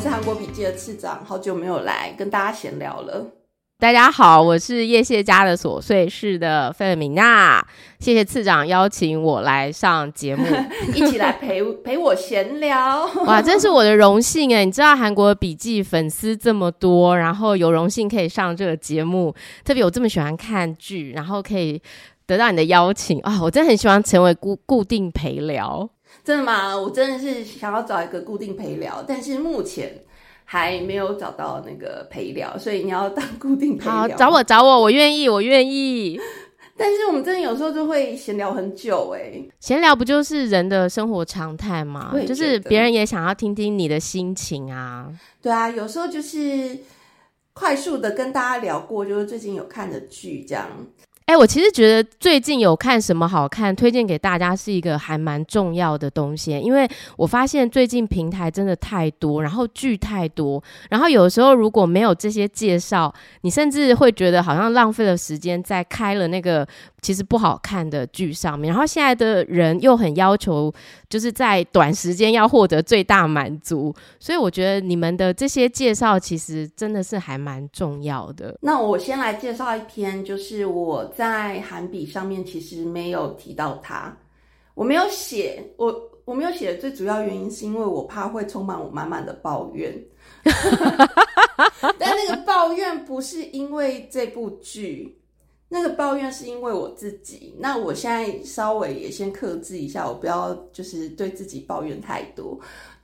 [0.00, 3.22] 我是韩国笔记的次长，好久没有来跟大家闲聊了。
[3.78, 7.62] 大家好，我是叶谢家的琐碎事的费米娜，
[7.98, 10.46] 谢谢次长邀请我来上节目，
[10.96, 13.04] 一起来陪 陪我闲聊。
[13.28, 14.64] 哇，真是我的荣幸哎！
[14.64, 19.34] 你知道韩国笔记粉丝这么多，然后有荣幸可以上这个节目，
[19.66, 21.78] 特别我这么喜欢看剧，然后可以
[22.26, 25.86] 得到你的邀请啊，我真的很喜欢成为固固定陪聊。
[26.24, 26.76] 真的吗？
[26.76, 29.92] 我真的是想要找一个固定陪聊，但是目前
[30.44, 33.92] 还没有找到那个陪聊，所以你要当固定陪聊。
[33.92, 36.20] 好，找我找我，我愿意，我愿意。
[36.76, 42.14] 但是我们真的有时候就会闲聊很久哎，闲聊不就是人的生活常态吗？
[42.26, 45.12] 就是别人也想要听听你的心情啊。
[45.42, 46.78] 对啊，有时候就是
[47.52, 50.66] 快速的跟大家聊过，就是最近有看的剧这样。
[51.30, 56.58] 哎，我其实觉得最近有看什么好看，推荐给大家是一个还蛮重要的东西。
[56.58, 66.66] 因为我发现最近平台真的太多，然后剧太多，然后有时候如果没有这些介绍，你甚至会觉得好像浪费了时间在开了那个
[67.00, 68.72] 其实不好看的剧上面。
[68.72, 70.74] 然后现在的人又很要求，
[71.08, 78.58] 就是在短时间要获得最大满足，所以我觉得你们的这些介绍其实真的是还蛮重要的。
[78.62, 81.12] 那我先来介绍一篇，就是我。
[81.20, 84.16] 在韩笔上面其实没有提到他，
[84.72, 90.02] 我没有写，我我没有写的最主要原因是因为我怕会充满我满满的抱怨，
[91.98, 95.20] 但那个抱怨不是因为这部剧，
[95.68, 97.54] 那个抱怨是因为我自己。
[97.58, 102.58] 那我现在稍微也先克制一下，我不要就是对自己抱怨太多。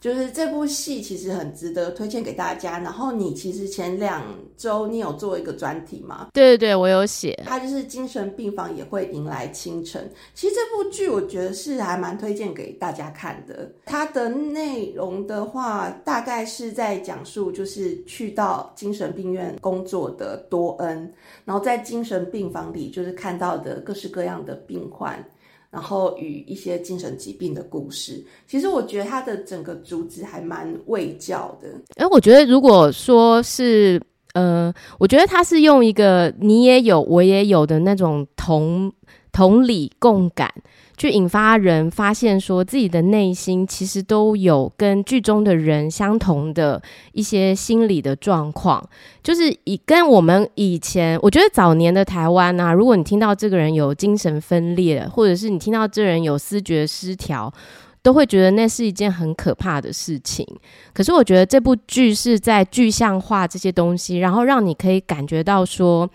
[0.06, 2.78] 就是这部戏其实很值得推荐给大家。
[2.78, 4.22] 然后你其实前两
[4.56, 6.28] 周你有做一个专题吗？
[6.32, 7.36] 对对对，我有写。
[7.44, 10.08] 它就是精神病房也会迎来清晨。
[10.32, 13.68] 其实这部剧我觉得是还蛮推荐给大家看的。
[13.84, 21.12] 它的内容的话，大概是在讲述就是去到精神病院工作的多恩，
[21.44, 25.18] 然后在精神病房里就是看到的各式各样的病患。
[25.76, 31.68] 然后与一些精神疾病的故事，其实我觉得他的整个主旨还蛮卫教的。
[31.96, 34.00] 哎，我觉得如果说是，
[34.32, 38.90] 呃，我觉得他是用一个你也有我也有的那种同
[39.32, 40.50] 同理共感。
[40.96, 46.80] 去引发人发现，说自己的内心其实都有跟剧中的人相同的
[47.12, 48.82] 一些心理的状况，
[49.22, 57.52] 就是以跟我们以前，我觉得早年的台湾啊，如果你听到这个人有精神分裂，或者是你听到这人有思觉失调，
[58.02, 60.46] 都会觉得那是一件很可怕的事情。
[60.94, 66.08] 可是我觉得这部剧是在具象化这些东西，然后让你可以感觉到说。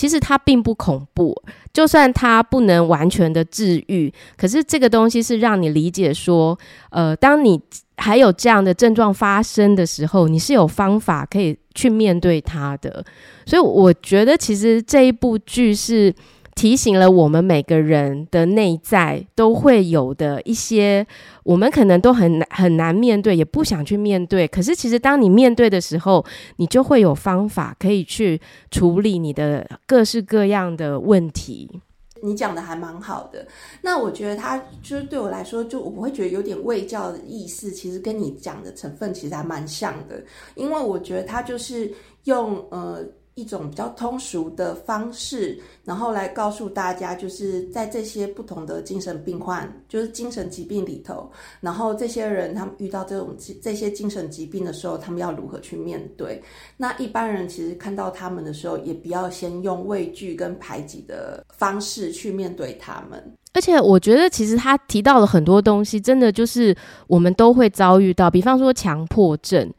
[0.00, 1.36] 其实它并不恐怖，
[1.74, 7.60] 就算它不能完全的治愈，可是这个东西是让你理解说，呃，当你
[7.98, 13.04] 还有这样的症状发生的时候，你是有方法可以去面对它的。
[13.44, 16.14] 所以我觉得，其实这一部剧是。
[16.60, 21.06] 提醒了我们每个人的内在都会有的一些，
[21.42, 24.46] 我们可能都很难很难面对，也不想去面对。
[24.46, 26.22] 可是，其实当你面对的时候，
[26.56, 28.38] 你就会有方法可以去
[28.70, 31.80] 处理你的各式各样的问题。
[32.22, 33.48] 你讲的还蛮好的。
[33.80, 40.22] 那我觉得他就是对我来说，就我会觉得有点卫教的意思，其实跟你讲的成分其实还蛮像的。
[40.56, 41.90] 因为我觉得他就是
[42.24, 43.02] 用呃。
[43.34, 51.30] 一种比较通俗的方式，然后来告诉大家，就是在这些不同的精神病患，就是精神疾病里头，
[51.60, 56.42] 然后这些人他们遇到这种这些精神疾病的时候，他们要如何去面对？
[56.76, 63.36] 那一般人其实看到他们的时候，也不要先用畏惧跟排挤的方式去面对他们。
[63.52, 66.76] 而且我觉得，其实他提到了很多东西，真的就是
[67.08, 69.72] 我们都会遭遇到，比方说强迫症。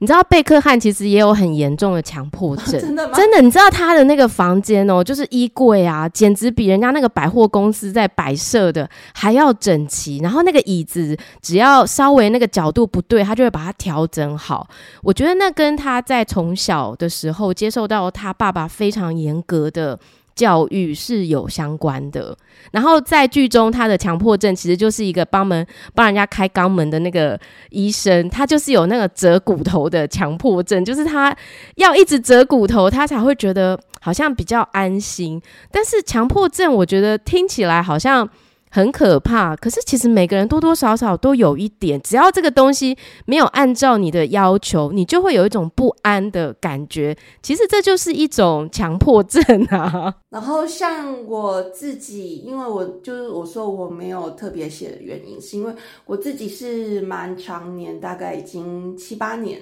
[0.00, 3.14] 你知道贝克汉其实也有很严重的强迫症， 真的吗？
[3.14, 10.18] 真的，你知道他的那个房间哦，就是衣柜啊，简直比人家那个百货公司在摆设的还要整齐。
[10.18, 14.66] 然后那个椅子，只要稍微那个角度不对，他就会把它调整好。
[15.02, 19.98] 我觉得那跟他在从小的时候接受到他爸爸非常严格的。
[20.34, 22.36] 教育是有相关的，
[22.72, 27.38] 然后在剧中，他的强迫症其实就是一个帮门帮人家开肛门的那个
[27.70, 31.36] 医生，他就是有那个折骨头的强迫症，就是他
[31.76, 35.40] 要一直折骨头，他才会觉得好像比较安心。
[35.70, 38.28] 但是强迫症，我觉得听起来好像。
[38.70, 42.96] 很可怕，可是其实每个人多多少少都有一点，只要这个东西
[43.26, 47.16] 没有按照你的要求，你就会有一种不安的感觉。
[47.42, 50.14] 其实这就是一种强迫症啊。
[50.30, 55.74] 然后像我自己，因为我就是我说我没有特别写的原因，是因为
[56.06, 59.60] 我自己是蛮常年，大概已经七八年。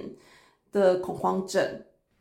[0.70, 1.64] 的恐慌症。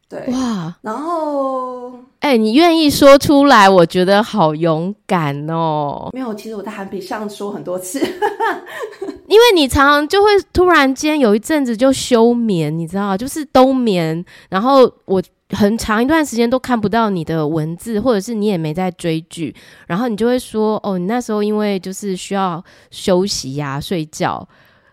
[0.10, 6.10] 对，哇，然后哎、你愿意说出来，我觉得好勇敢哦。
[6.14, 8.00] 没有，其实我在韩比上说很多次，
[9.28, 15.22] 因为你常常就会突然间有一阵子就休眠，你知道，就是冬眠，然后我
[15.52, 19.56] 很长一段时间都看不到你的文字，或者是你也没在追剧，
[19.88, 24.46] 然后你就会说，哦，你那时候因为就是需要休息呀、睡觉，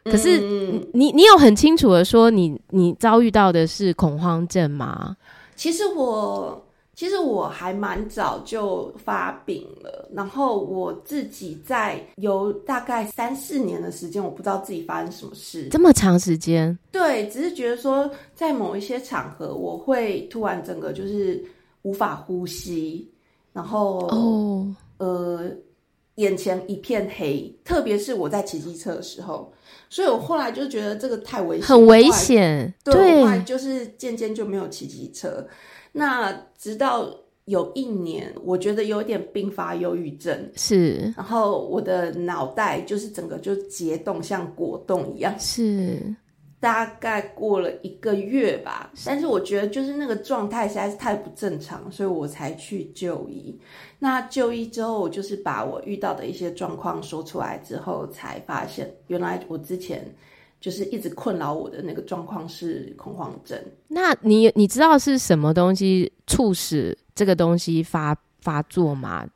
[0.04, 5.16] 可是嗯你你有很清楚的说你你遭遇到的是恐慌症吗？
[5.56, 6.62] 其实我
[6.94, 15.68] 其实我还蛮早就发病了，然后我自己在有大概三四年的时间，我不知道自己发生什么事。
[15.70, 21.44] 这么长时间，对，只是觉得说在某一些场合，我会突然整个就是
[21.82, 23.08] 无法呼吸，
[23.52, 25.50] 然后哦，呃
[26.16, 29.52] 眼前一片黑，特别是我在骑机车的时候，
[29.88, 35.46] 所以我后来就觉得这个太危险，很危险，对，我后来就是渐渐就没有骑机车。
[35.92, 37.08] 那直到
[37.46, 45.34] 有一年，我觉得有点并发忧郁症，是然后我的脑袋就是整个就结冻，像果冻一样。
[45.38, 46.14] 是，
[46.64, 53.54] 大概过了一个月吧，但是我觉得就是那个状态实在是太不正常，所以我才去就医。
[53.98, 60.10] 那就医之后，我就是把我遇到的一些状况说出来之后，才发现原来我之前
[60.58, 63.62] 就是一直困扰我的那个状况是恐慌症。
[63.88, 69.26] 那你你知道是什么东西促使这个东西发发作吗？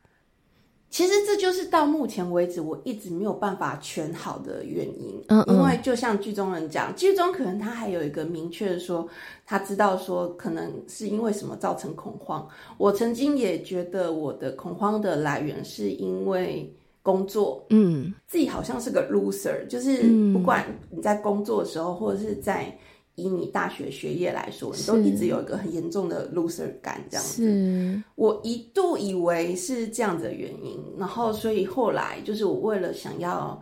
[0.90, 5.22] 其实这就是到目前为止我一直没有办法全好的原因。
[5.28, 9.06] 嗯嗯因为就像剧中人讲，剧中可能他还有一个明确的说，
[9.44, 12.48] 他知道说可能是因为什么造成恐慌。
[12.78, 22.76] 我曾经也觉得我的恐慌的来源是因为工作，嗯自己好像是个 loser，就是嗯不管你在工作的时候，或者是在
[23.18, 27.42] 以你大学学业来说，你都一直有一个很严重的 loser 感，这样子。
[27.42, 28.02] 是。
[28.14, 33.60] 我一度以为是这样子的原因，然后所以后来就是我为了想要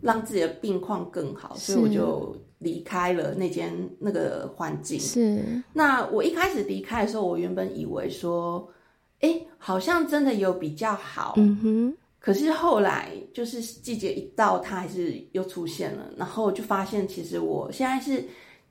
[0.00, 4.98] 让自己的病况更好，所以我就离开了那间那个环境。
[4.98, 5.42] 是。
[5.74, 8.66] 那我一开始离开的时候，我原本以为说，
[9.20, 11.96] 哎，好像真的有比较好，嗯哼。
[12.18, 18.24] 可是后来就是季节一到，它还是又出现了，然后就发现其实我现在是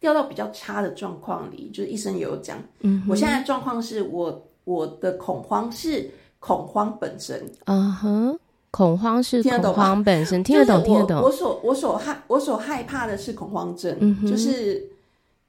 [0.03, 8.38] 掉到比较差的状况里，就是医生也有讲，嗯我现在的状况是我我的恐慌是恐慌本身，嗯哼，
[8.69, 14.85] 恐慌是恐慌本身，听得懂就是听得懂，我我所我所害我所害怕的是恐慌症，就是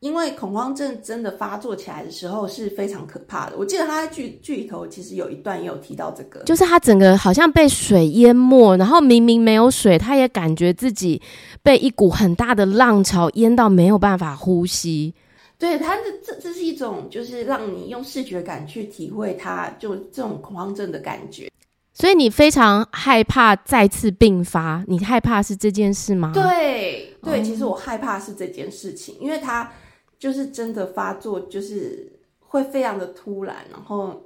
[0.04, 3.56] 因为恐慌症真的发作起来的时候是非常可怕的。
[3.56, 11.22] 我记得他在剧剧里头其实有一段也有提到这个，就是他整个好像被水淹没，然后明明没有水，他也感觉自己
[11.62, 15.14] 被一股很大的浪潮淹到没有办法呼吸。
[15.56, 21.50] 对它的这这是一种就是让你用视觉感去体会它就这种恐慌症的感觉。
[21.94, 29.70] 所以你非常害怕再次并发，你害怕是这件事吗？，对对，哦其实我害怕是这件事情，因为它
[30.19, 34.22] 就是真的发作，就是会非常的突然，然后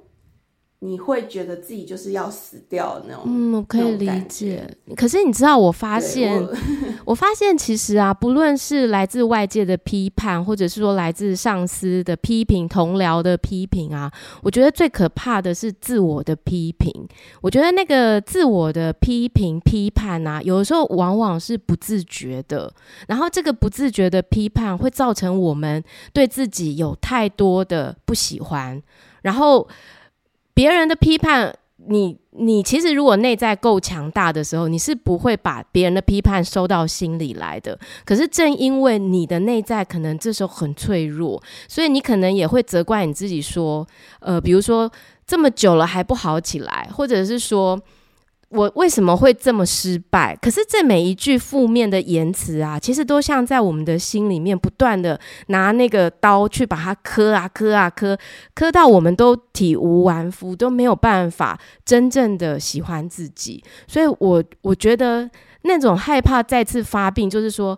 [0.81, 3.23] 你会觉得自己就是要死掉的那种。
[3.25, 4.65] 嗯，我可以理解。
[4.95, 6.55] 可是你知道，我发现，我
[7.07, 14.09] 我发现其实啊，不论是来自外界的批判，或者是说来自上司的批评、同僚的批评啊，
[14.41, 16.89] 我觉得最可怕的是自我的批评。
[17.41, 22.73] 我觉得那个自我的批评、批判啊，有的时候往往是不自觉的，
[23.09, 28.81] 然后这个不自觉的批判会造成我们对自己有太多的不喜欢，
[29.23, 29.67] 然后
[30.59, 31.55] 别人的批判。
[31.87, 37.79] 你你其实如果内在够强大的时候，你是不会把别人的批判收到心里来的。
[38.03, 43.87] 可是正因为你的内在可能这时候很脆弱，所以你可能也会责怪你自己说，
[44.19, 44.91] 呃，比如说
[45.25, 47.81] 这么久了还不好起来，或者是说
[48.49, 50.35] 我为什么会这么失败？
[50.41, 58.17] 可是这每一句负面的言辞啊，其实都像在我们的心里面不断的拿那个刀去把它磕啊磕啊磕，
[58.55, 63.63] 磕到我们都体无完肤，都没有办法真正的喜欢自己。
[63.87, 65.29] 所以我我觉得
[65.61, 67.77] 那种害怕再次发病，就是说。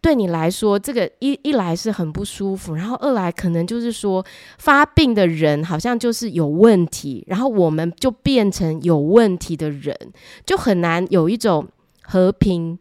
[0.00, 4.24] 对你来说，这个一一来是很不舒服，然后二来可能就是说
[4.58, 9.96] 发病的人好像就是有问题，然后我们就变成有问题的人，
[10.44, 11.66] 就很难有一种
[12.02, 12.78] 和平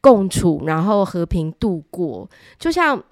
[0.00, 2.28] 共处，然后和平度过。
[2.58, 3.02] 就像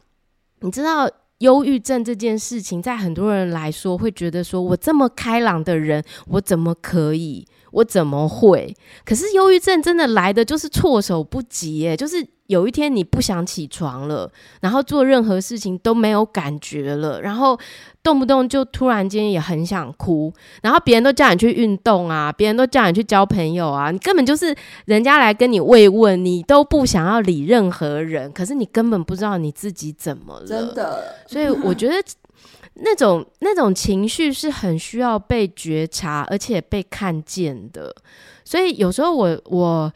[0.61, 7.47] 你知道，忧郁症这件事情，在很多人来说会觉得说，我这么开朗的人，我怎么可以？
[7.73, 8.75] 我怎么会？
[9.05, 17.59] 可是忧郁症真的来的就是措手不及耶，就是有一天你不想起床了，然后做任何事情都没有感觉了，然后
[18.03, 20.31] 动不动就突然间也很想哭，
[20.63, 31.15] 然后别人都叫你去运动啊，别人都叫你去交朋友啊，你根本就是人家来跟你慰问，你都不想要理任何人，可是你根本不知道你自己怎么了，真的。
[31.27, 31.95] 所以我觉得
[32.75, 37.95] 那种那种情绪是很需要被觉察，而且被看见的。
[38.45, 39.91] 所以有时候我我。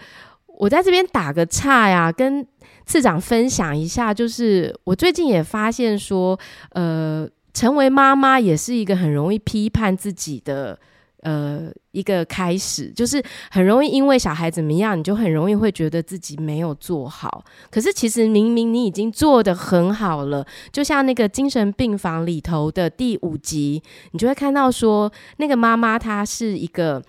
[0.59, 2.45] 我在这边打个岔呀，跟
[2.85, 6.37] 次长分享一下，就是我最近也发现说，
[6.71, 10.77] 呃，成为妈妈也是一个很容易批判自己的
[11.23, 13.23] 呃一个开始，就是
[13.53, 17.45] 很容易因为小孩怎么样，你就很容易会觉得自己没有做好。
[17.71, 27.00] 可是其实明明你已经做得很好了，就像那个精神病房里头的第五集，你就会看到说，那个妈妈她是一个。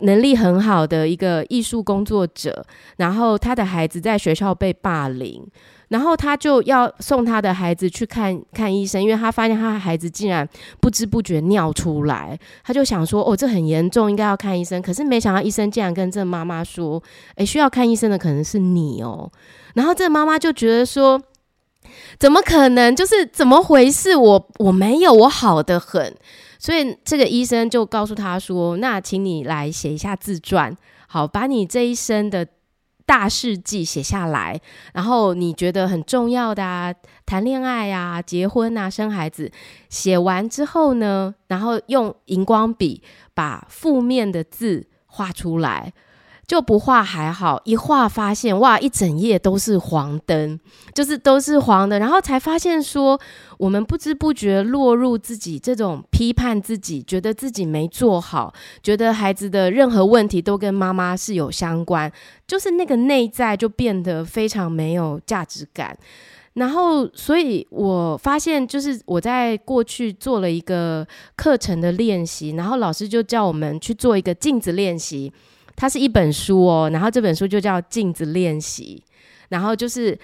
[0.00, 2.64] 能力很好的一个艺术工作者，
[2.96, 5.42] 然后他的孩子在学校被霸凌，
[5.88, 10.46] 然后他就要送他的孩子去看看医生，因为他发现他的孩子竟然
[10.80, 17.02] 不知不觉尿出来，他就想说：“哦，这很严重，应该要看医生。”可是没想到医生竟然跟这妈妈说
[17.36, 19.30] ：“诶，需要看医生的可能是你哦。”
[19.74, 21.22] 然后这妈妈就觉得说
[22.18, 22.94] ：“怎么可能？
[22.94, 24.14] 就是怎么回事？
[24.16, 26.14] 我我没有，我好的很。”
[26.66, 32.44] 所以这个医生就告诉他说：“那请你来写一下自传，好，把你这一生的
[33.04, 34.60] 大事迹写下来，
[34.92, 36.92] 然后你觉得很重要的啊，
[37.24, 39.48] 谈恋爱啊、结婚啊、生孩子，
[39.88, 43.00] 写完之后呢，然后用荧光笔
[43.32, 45.92] 把负面的字画出来。”
[46.46, 50.58] 就不画还好，一画发现哇，一整页都是黄灯，
[50.94, 53.20] 就是都是黄的，然后才发现说，
[53.58, 62.10] 我们不知不觉落入自己这种批判自己，觉得自己没做好，觉得孩子的任何问题都跟妈妈是有相关，
[62.46, 65.98] 就是那个内在就变得非常没有价值感。
[66.54, 75.32] 然后，所以我发现，就是我在过去做了一个课程的练习，然后老师就叫我们去做一个镜子练习。
[75.76, 79.04] 它是一本书哦，然后这本书就叫《镜子练习》，
[79.50, 80.18] 然后就是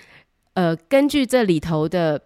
[0.54, 2.20] 呃，根据这里头的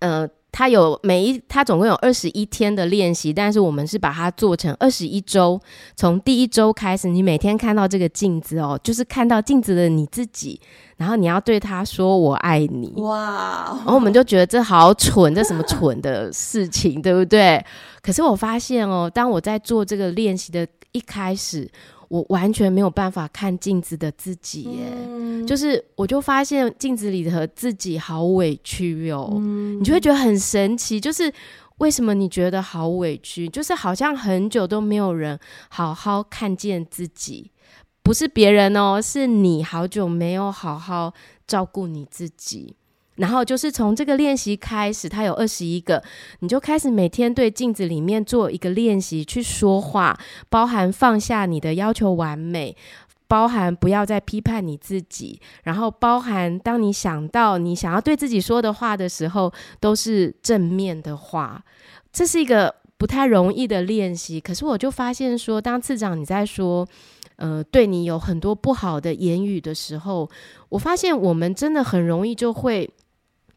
[0.00, 5.60] 呃，它有每一它总共有二十一天的练习，但是我们是把它做成二十一周，
[5.94, 10.60] 从第一周开始，你每天看到这个镜子哦，就是看到镜子的你自己，
[10.96, 12.92] 然后你要对他说“我爱你”。
[13.02, 13.74] 哇！
[13.76, 17.62] 然后我们就觉得这好蠢，这什么蠢的事情，对不对？
[18.00, 21.70] 可是我发现哦，当我在做这个练习的一开始。
[22.14, 29.28] 我完全没有办法看镜子的自己，耶，就是我就发现镜子里的自己好委屈哟，
[29.80, 31.32] 你就会觉得很神奇，就是
[31.78, 33.48] 为什么你觉得好委屈？
[33.48, 35.36] 就是好像很久都没有人
[35.68, 37.50] 好好看见自己，
[38.04, 41.12] 不是别人哦，是你好久没有好好
[41.48, 42.76] 照顾你自己。
[43.16, 46.02] 然后就是从这个练习开始，它有二十一个，
[46.40, 50.18] 你就开始每天对镜子里面做一个练习，去说话，
[50.48, 52.76] 包含放下你的要求完美，
[53.28, 61.64] 包含不要再批判你自己，然后包含当你想到你想要对自己说的话的时候，都是正面的话。
[62.12, 66.86] 这是一个不太容易的练习，可是我就发现说，当次长你在说。
[67.36, 70.30] 呃，对你有很多不好的言语的时候，
[70.68, 72.88] 我发现我们真的很容易就会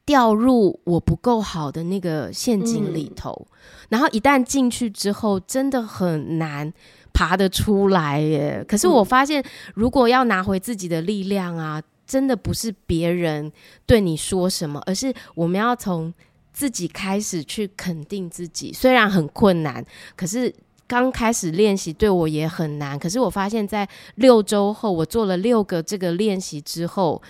[0.07, 3.45] 掉入我不够好的那个陷阱里头，
[3.89, 6.73] 然后一旦进去之后，真的很难
[7.13, 8.63] 爬得出来耶。
[8.65, 9.43] 可是我发现，
[9.75, 13.51] 如果要拿回自己的力量啊，真的不是别人
[13.85, 16.13] 对你说什么，而是我们要从
[16.53, 18.71] 自己开始去肯定自己。
[18.71, 19.85] 虽然很困难，
[20.15, 20.55] 可是。
[20.89, 23.85] 刚开始练习对我也很难，可是我发现，在
[24.15, 27.21] 六周后，我做了六个这个练习之后，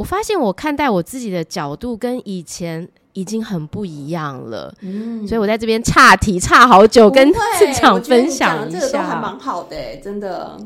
[0.00, 4.74] 我发现我看待我自己的角度跟以前已经很不一样了。
[4.80, 7.28] 嗯，所以我在这边岔题岔好久，跟
[7.58, 10.58] 市场分享一下，还蛮好的，真的。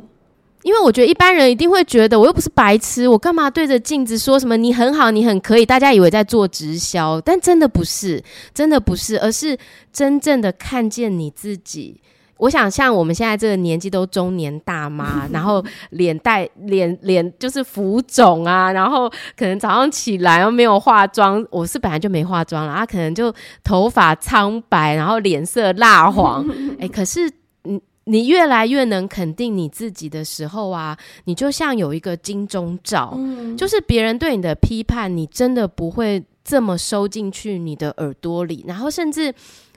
[0.62, 5.66] 因为我觉得一般人一定会觉得，我又不是白痴，我干嘛对着镜子说什么你很好，你很可以？
[5.66, 8.22] 大家以为在做直销，但真的不是，
[8.54, 9.58] 真的不是，而是
[9.92, 12.00] 真正的看见你自己。
[12.38, 26.44] 我想像我们现在这个年纪都中年大妈， 然后脸带脸脸就是浮肿啊，然后可能早上起来又没有化妆，我是本来就没化妆了啊，可能就头发苍白，然后脸色蜡黄，
[26.80, 27.30] 哎，可是
[27.62, 33.16] 你你越来越能肯定你自己的时候啊，你就像有一个金钟罩，
[33.56, 39.32] 就是别人对你的批判，你真的不会这么收进去你的耳朵里，然后甚至。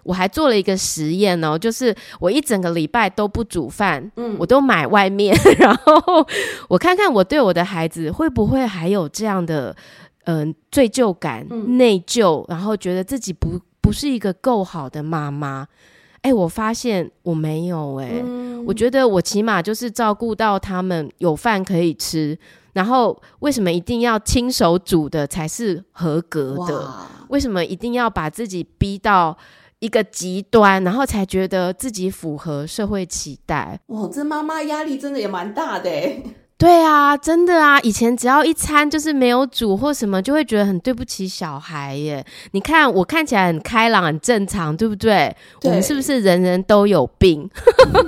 [0.08, 6.26] 我还做了一个实验哦，就是我一整个礼拜都不煮饭，嗯，我都买外面， 然后
[6.70, 9.76] 我看看我对我的孩子会不会还有这样的
[10.24, 11.46] 嗯罪疚感、
[11.78, 15.68] 内疚，然后觉得自己不不是一个够好的妈妈。
[16.22, 18.24] 哎，我发现我没有哎，
[18.66, 22.38] 我觉得我起码就是照顾到他们有饭可以吃。
[22.74, 26.94] 然后为什么一定要亲手煮的才是合格的？
[27.30, 29.36] 为什么一定要把自己逼到
[29.80, 33.80] 一个极端，然后才觉得自己符合社会期待？
[33.88, 36.22] 哇，这妈妈压力真的也蛮大的哎。
[36.58, 42.26] 对啊，真的啊，以前只要一餐就是没有煮或什么，就会觉得很对不起小孩耶。
[42.54, 45.36] 你看我看起来很开朗、很正常，对不对？
[45.62, 47.48] 我们是不是人人都有病？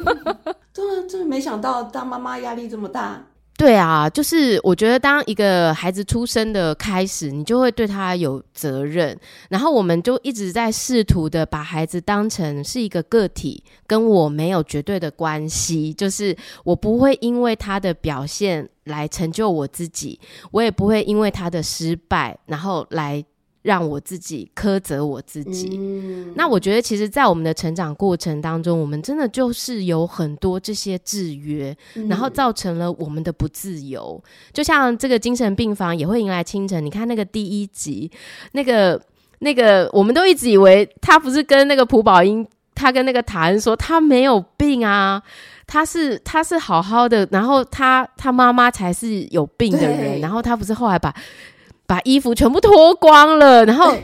[0.74, 3.24] 真的真的没想到当妈妈压力这么大。
[3.60, 20.18] 对啊，就是我觉得当一个孩子出生的开始，你就会对他有责任，然后我们就一直在试图的把孩子当成是一个个体，跟我没有绝对的关系，就是我不会因为他的表现来成就我自己，
[20.52, 23.22] 我也不会因为他的失败然后来。
[23.62, 25.78] 让我自己苛责我自己。
[26.36, 31.76] 那我觉得，其实，在我们的成长过程当中，我们真的就是有很多这些制约，
[32.08, 34.22] 然后造成了我们的不自由。
[34.54, 36.84] 就像这个精神病房也会迎来清晨。
[36.84, 38.10] 你看那个第一集，
[38.54, 39.02] 那个
[39.40, 45.22] 那个，我们都一直以为他不是跟那个朴宝英，他跟那个塔恩说他没有病啊，
[45.68, 51.14] 他是他是好好的，然后他他妈妈才是有病的人，然后他不是后来把。
[51.90, 53.98] 把衣服全部脱光了，然后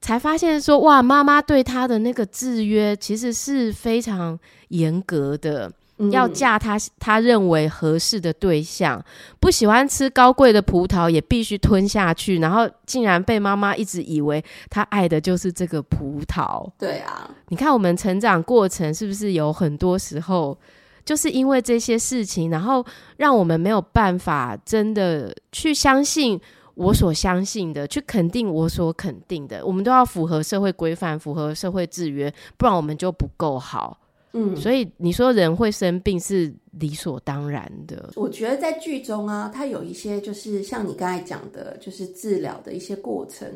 [0.00, 5.70] 才发现说哇，妈妈对他的那个制约其实是非常严格的。
[6.10, 9.04] 要嫁他他认为合适的对象，
[9.38, 16.66] 不喜欢吃高贵的葡萄也必须吞下去，然后竟然被妈妈一直以为他爱的就是这个葡萄。
[16.78, 20.58] 对啊，你看我们成长过程是不是有很多时候
[21.04, 22.82] 就是因为这些事情，然后
[23.18, 26.40] 让我们没有办法真的去相信。
[26.80, 33.98] 我所相信的，去肯定我所肯定的，我们都要符合社会规范，符合社会制约，不然我们就不够好。
[34.32, 38.10] 嗯，所以你说人会生病是理所当然的。
[38.14, 43.46] 我觉得在剧中啊，它有一些就是像你刚才讲的，就是治疗的一些过程。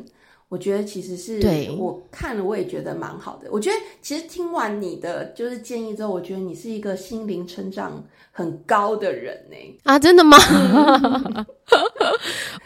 [0.47, 1.41] 我觉得其实是
[1.77, 3.47] 我看了，我也觉得蛮好的。
[3.51, 9.55] 我觉得其实听完你的就是建议之后，我觉得你是一个心灵成长很高的人呢。
[9.83, 10.37] 啊，真的吗？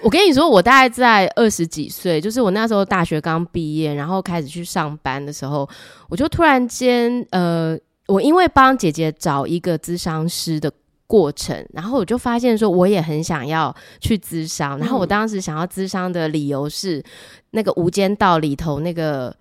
[0.03, 5.67] 我跟你说，我大概在二十几岁，就是我那时候大学刚毕业，然后开始去上班的时候，
[6.09, 10.71] 我就突然间，呃，我因为帮姐姐找一个咨商师的。
[11.09, 14.77] 过程，然后我就发现说，我也很想要去咨商。
[14.77, 17.03] 然后我当时想要咨商的理由是，
[17.49, 19.35] 那个《无间道》里头那个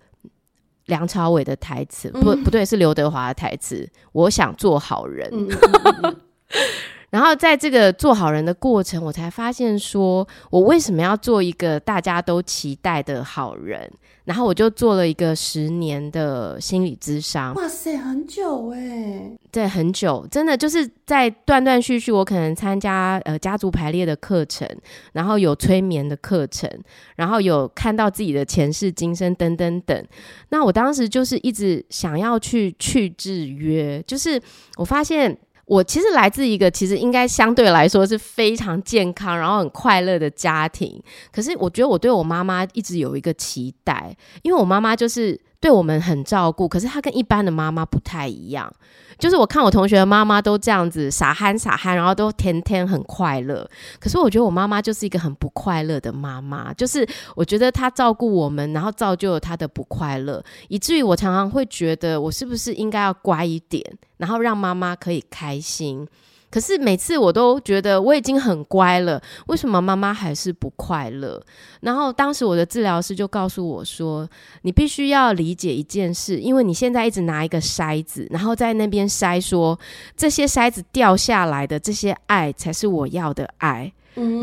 [0.87, 3.87] 梁朝伟的台词，不不对，是刘德华的台词。
[4.13, 5.31] 我想做好人。
[7.11, 13.91] 然后在这个做好人的过程，我才发现说，我为什么要做一个大家都期待的好人？
[14.29, 17.51] 然后我就做了一个十年的心理咨商。
[17.55, 19.31] 哇塞，很久哎！
[19.51, 24.69] 对，很久，真的就是在断断续续，我可能参加呃家族排列的课程，
[25.13, 26.69] 然后有催眠的课程，
[27.15, 30.05] 然后有看到自己的前世今生等等等。
[30.49, 34.39] 那我当时就是一直想要去去制约，就是
[34.77, 35.35] 我发现。
[35.69, 40.99] 我其实来自一个其实应该相对来说是非常健康，然后很快乐的家庭。
[41.31, 48.71] 可是我觉得我对我妈妈一直有一个期待，因为我妈妈就是对我们很照顾，可是她跟一般的妈妈不太一样。
[49.17, 53.69] 就是我看我同学的妈妈都这样子傻憨傻憨，然后都天天很快乐。
[53.99, 56.73] 可是我觉得我妈妈就是一个很不快乐的妈妈。
[56.73, 63.83] 就是我觉得她照顾我们，然后造就了她的不快乐，以至于我常常会觉得我是不是应该要乖一点，
[64.15, 66.07] 然后让妈妈可以开心。
[66.51, 71.41] 可是每次我都觉得我已经很乖了，为什么妈妈还是不快乐？
[71.81, 74.27] 然后当时我的治疗师就告诉我说
[74.63, 79.79] ：“你必须要理解一件事，因为你现在一直拿一个筛子，然后在那边筛，说
[80.17, 83.93] 这些筛子掉下来的这些爱才是我要的爱。”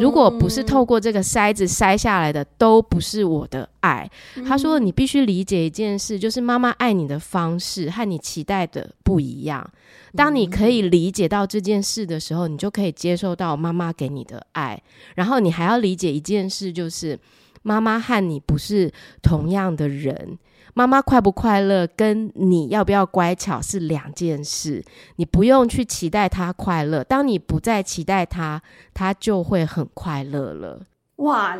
[0.01, 4.11] 如果不是透过这个筛子筛下来的，都不是我的爱。
[4.47, 9.69] 他说：“你必须理解一件事，就是妈妈爱你的方式和你期待的不一样。
[10.15, 14.83] 当你可以理解到这件事的时候，你就可以接受到妈妈给你的爱。
[15.15, 17.19] 然后你还要理解一件事，就是
[17.62, 18.91] 妈妈和你不是
[19.23, 20.39] 同样的人。”
[20.79, 24.85] 妈妈快不快乐，跟你要不要乖巧是两件事。
[25.17, 28.61] 你不用去期待她快乐，当你不再期待她，
[28.93, 30.83] 她就会很快乐了。
[31.17, 31.57] 哇，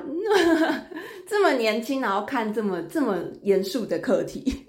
[1.27, 4.67] 这么年轻，然后看这么这么严肃的课题，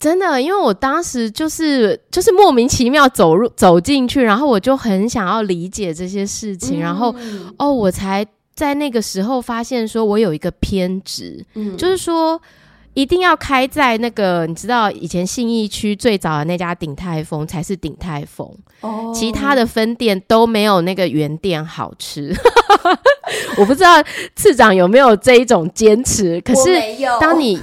[0.00, 7.14] 真的，因为我当时就是就是莫名其妙走入走进去，然后我就很想要理解这些事情，然后
[7.58, 12.42] 哦，我才在那个时候发现说我有一个偏执，嗯，就是说。
[12.94, 22.34] 一定要开在那个，你知道以前信义区最早的那家鼎泰丰才是鼎泰丰，哦，其他的分店都没有那个原店好吃。
[23.56, 24.02] 我不知道
[24.34, 26.74] 次长有没有这一种坚持，可是
[27.20, 27.58] 当你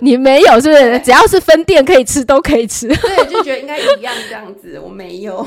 [0.00, 0.98] 你没有，是不是？
[1.00, 2.88] 只要是分店可以吃，都可以吃。
[2.88, 4.78] 对，就觉得应该一样这样子。
[4.84, 5.46] 我没有。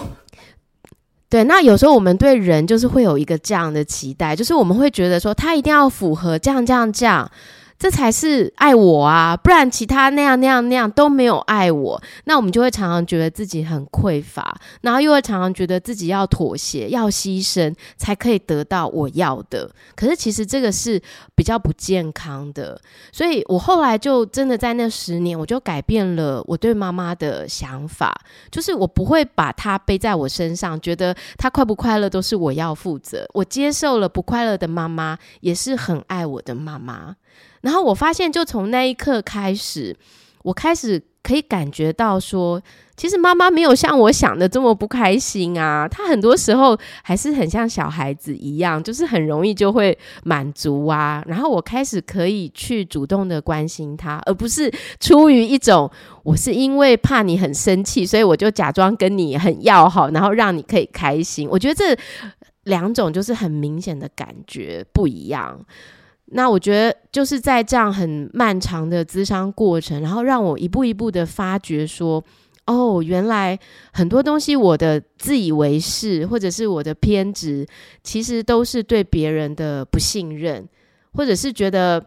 [1.29, 7.29] 对，那有时候我们对人就是会有一个这样的期待，就是我们会觉得说他一定要符合这样这样这样。
[7.77, 9.35] 这才是爱我啊！
[9.35, 19.69] 不然其他那样那样那样都没有爱我，那我们就会常常觉得自己很匮乏，然后又会常常觉得自己要妥协、要牺牲才可以得到我要的。
[19.95, 21.01] 可是其实这个是
[21.35, 22.79] 比较不健康的，
[23.11, 28.17] 所以我后来就真的在那十年，我就改变了我对妈妈的想法，
[28.49, 33.27] 就是我不会把她背在我身上，觉得她快不快乐都是我要负责。
[33.33, 37.17] 我接受了不快乐的妈妈，也是很爱我的妈妈。
[37.65, 39.97] 然后我发现，就从那一刻开始，
[40.43, 42.61] 我开始可以感觉到说，
[42.95, 45.87] 其实妈妈没有像我想的这么不开心啊。
[45.87, 51.23] 她很多时候还是很像小孩子一样，就是很容易就会满足啊。
[51.27, 55.89] 然后我开始可以去主动的关心她，而不是出于一种
[56.21, 61.49] 我是因为怕你很生气，所以我就假装跟你很要好，然后让你可以开心。
[61.49, 61.97] 我觉得这
[62.65, 65.59] 两种就是很明显的感觉不一样。
[66.27, 72.23] 那我觉得就是在这样很漫长的咨商过程，然后让我一步一步的发觉说，
[72.65, 73.57] 哦，原来
[73.93, 77.65] 很多东西我的自以为是，或者是我的偏执，
[78.03, 80.67] 其实都是对别人的不信任，
[81.13, 82.03] 或者是觉得。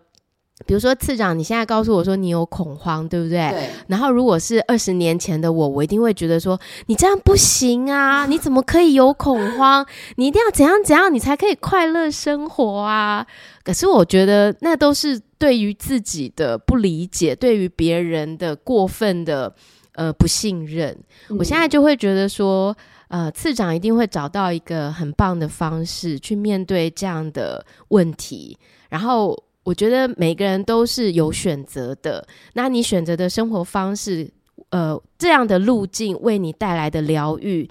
[0.67, 3.49] 比如说，次长，你现在告诉我说你有恐慌，对不对？
[3.51, 3.69] 对。
[3.87, 8.27] 然后，如果是二十年前的我，我一定会觉得说你这样不行啊！
[8.29, 9.87] 你怎么可以有恐慌？
[10.17, 13.25] 你一定要怎样怎样，你才可以快乐生活啊！
[13.63, 19.55] 可是，我觉得那都是对于自己的不理解，对于别人的过分的
[19.93, 20.97] 呃不信任。
[21.39, 29.41] 我现在就会觉得说，呃，次长一定会找到一个很棒的方式去面对这样的问题，然后。
[29.69, 34.27] 我觉得每个人都是有选择的，那你选择的生活方式，
[34.71, 37.69] 呃，这样的路径为你带来的疗愈，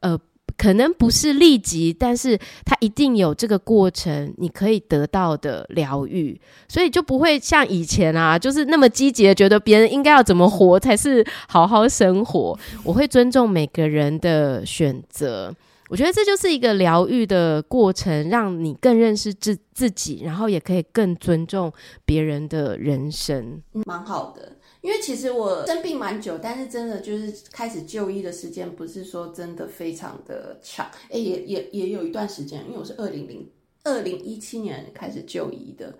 [0.00, 0.18] 呃，
[0.56, 12.58] 可能不是立即，但是它一定有这个过程，你可以得到的疗愈，所以就不会像以前啊，就是那么积极的觉得别人应该要怎么活才是好好生活。
[12.82, 15.54] 我会尊重每个人的选择。
[15.94, 21.72] 我觉得这就是一个疗愈的过程，让你更认识自自己，然后也可以更尊重
[22.04, 24.56] 别人的人生，蛮好的。
[24.80, 33.48] 因为其实我生病蛮久，但是真的就是开始就医的时间不是说真的非常的长，哎，也也也有一段时间，因为我是二零零
[33.84, 35.96] 二零一七年开始就医的，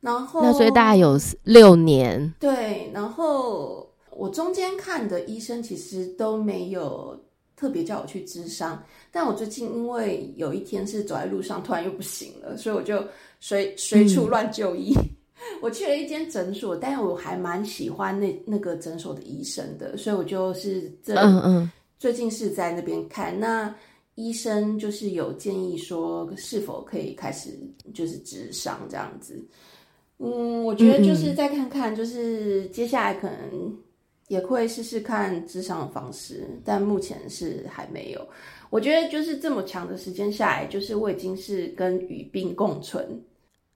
[0.00, 7.16] 然后那所以大概有六年，对，然后我中间看的医生其实都没有。
[7.56, 13.04] 特别叫我去咨商，但我最近因为有一天是走在路上，突然又不行了，所以我就
[13.40, 14.94] 随随处乱就医。
[15.62, 23.38] 我去了一间诊所，但是我还蛮喜欢那那个诊所的医生的，所以我就是这嗯嗯，最近是在那边看。
[23.38, 23.74] 那
[24.14, 27.50] 医生就是有建议说，是否可以开始
[27.94, 29.42] 就是咨商这样子。
[30.18, 33.76] 嗯，我觉得就是再看看，就是接下来可能。
[34.28, 38.24] 也会试试看智商的方式，但目前是还没有。
[38.70, 43.20] 我觉得就是这么长的时间下来，就是我已经是跟与病共存，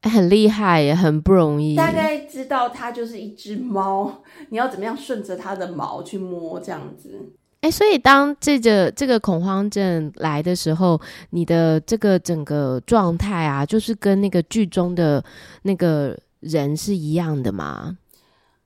[0.03, 1.75] 很厉害也很不容易。
[1.75, 7.33] 大概知道它就是一只猫，你要怎么样顺着它的毛去摸这样子。
[7.61, 15.25] 哎，所以当这个这个恐慌症来的时候，你的这个整个状态啊，就是跟那个剧中的
[15.63, 17.97] 那个人是一样的吗？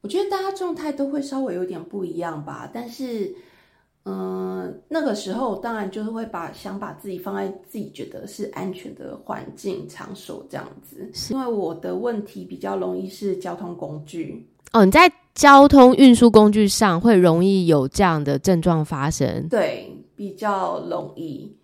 [0.01, 3.35] 我觉得大家状态都会稍微有点不一样吧，但是，
[4.11, 11.11] 嗯，那个时候当然就是会把想把自己放在自己觉得是安全的环境场所这样子。
[11.31, 21.55] 因为我的问题比较容易是交通工具哦，你在交通运输工具上会容易有这样的症状发生，对，比较容易。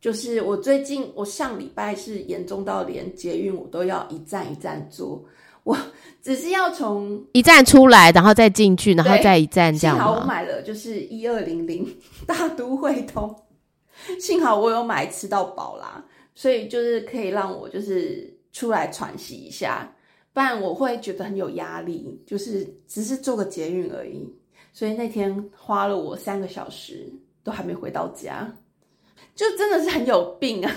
[0.00, 5.24] 就是我最近我上礼拜是严重到连捷运我都要一站一站坐。
[5.66, 5.76] 我
[6.22, 11.84] 只是要从一站出来，然后再进去，然后再一站这样幸好我买了就是一二零零
[12.24, 13.34] 大都会通，
[14.20, 16.04] 幸好我有买吃到饱啦，
[16.36, 19.92] 所以就是可以让我就是出来喘息一下，
[20.32, 22.22] 不然我会觉得很有压力。
[22.24, 24.32] 就是只是做个捷运而已，
[24.72, 28.56] 所以那天花了我三个小时都还没回到家，
[29.34, 30.72] 就真的是很有病啊！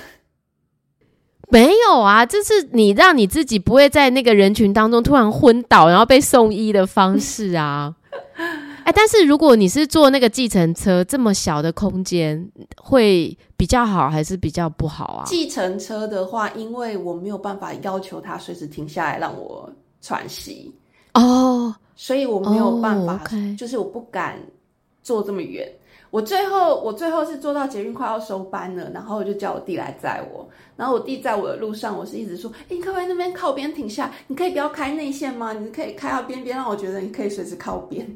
[1.49, 7.95] 没有啊，这是你让你自己不会在那个人群当中突然昏倒，然后被送医的方式啊。
[8.85, 15.25] 哎，但是如果你是坐那个计程车，这么小的空间会比较好，还是比较不好啊？
[15.25, 19.69] 计程车的话，因为我没有办法要求他随时停下来让我
[20.01, 20.73] 喘息
[21.13, 23.21] 哦，所以我没有办法，
[23.57, 24.39] 就是我不敢
[25.03, 25.67] 坐这么远。
[26.11, 30.49] 我最后，我最后是坐到捷运快要收班了，然后我就叫我弟来载我。
[30.75, 34.11] 然后我弟在我的路上，我是一直说：“哎、你可不可以那边靠边停下？
[34.27, 35.53] 你可以不要开内线吗？
[35.53, 38.15] 你可以开到边边，让我觉得你可以随时靠边。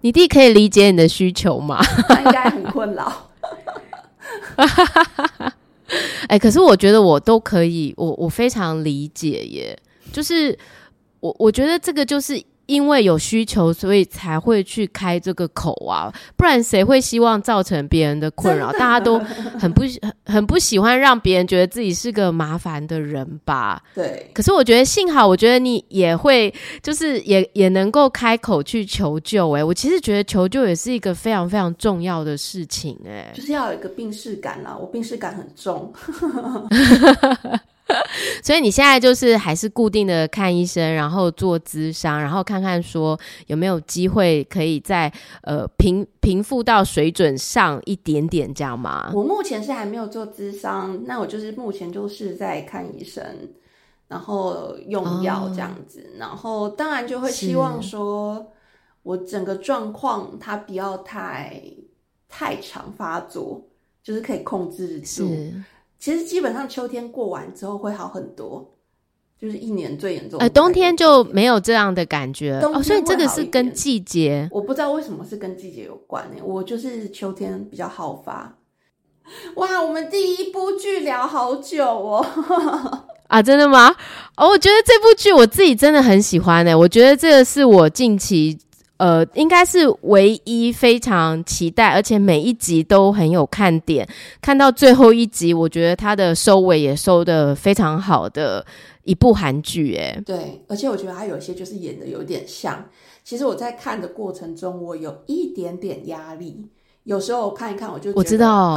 [0.00, 3.30] 你弟可以理解你的需求吗？”他应该很困扰。
[6.28, 9.78] 哎、可是我觉得我都可以，我我非常理解耶。
[10.12, 10.56] 就是
[11.20, 18.72] 我我觉得这个就是因为有需求，所以才会去开这个口啊，不然谁会希望造成别人的困扰？
[18.72, 19.18] 大家都
[19.58, 23.82] 很不很很不喜欢让别人觉得自己是个麻烦的人吧。
[23.94, 26.52] 对，可是我觉得幸好，我觉得你也会，
[26.82, 29.62] 就是也也能够开口去求救、欸。
[29.62, 34.76] 我其实觉得求救也是一个非常非常重要的事情、欸，就是要有一个病视感啦。
[34.76, 35.92] 我病视感很重。
[38.42, 49.12] 所以你现在就是还是固定的看医生，然后做咨商，然后看看说有没有机会可以在呃平平复到水准上一点点，这样吗？
[49.14, 53.24] 我目前是还没有做咨商，那我就是目前就是在看医生，
[54.08, 58.52] 然后用药这样子，然后当然就会希望说，
[59.04, 61.62] 我整个状况它不要太
[62.28, 63.62] 太常发作，
[64.02, 65.32] 就是可以控制住。
[66.06, 68.72] 是，其实基本上秋天过完之后会好很多，
[69.40, 78.56] 就是一年最严重的呃，冬天就没有这样的感觉哦，所以这个是跟季节我不知道为什么是跟季节有关呢、我就是秋天比较好发。
[79.56, 82.24] 哇，我们第一部剧聊好久哦。
[83.26, 83.92] 啊，真的吗？
[84.36, 88.56] 哦，我觉得这部剧我自己真的很喜欢呢、我觉得这个是我近期
[88.98, 94.08] 呃，应该是唯一非常期待，而且每一集都很有看点。
[94.40, 98.64] 看到最后一集，我觉得它的收尾也收的非常好的
[99.04, 102.86] 一部韩剧，哎，对，而且我觉得他有些就是演的有点像。
[103.22, 106.66] 其实我在看的过程中，我有一点点压力。
[107.04, 108.76] 有时候看一看，我就我知道，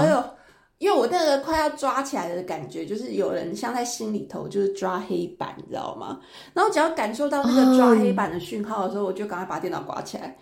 [0.79, 6.19] 因为我那个快要抓起来的感觉，就是有人像在心里头就是抓黑板，你知道吗？
[6.53, 10.37] 然后只要感受到那个抓黑板的讯号的时候，我就赶快把电脑挂起来，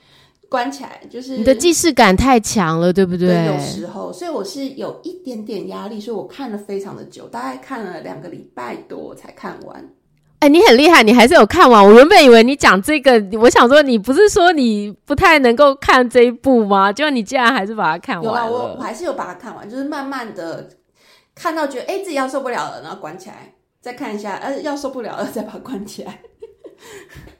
[0.47, 3.27] 关起来，就是你的既视感太强了，对不对？
[3.29, 9.83] 对，有时候，所以我是有一点点压力，所以我看了非常的久，大概看了两个礼拜多我才看完。
[10.39, 11.83] 哎、你很厉害，你还是有看完。
[11.83, 16.93] 我原本以为你讲这个，我想说你不是说你不太能够看这一部吗？
[16.93, 18.79] 结果你竟然还是把它看有啊，我我。
[18.79, 20.69] 还是有把它看完，就是慢慢的
[21.33, 26.19] 看到觉得哎自己要受不了了，然后关起来，再看一下，呃要受不了了再把它关起来。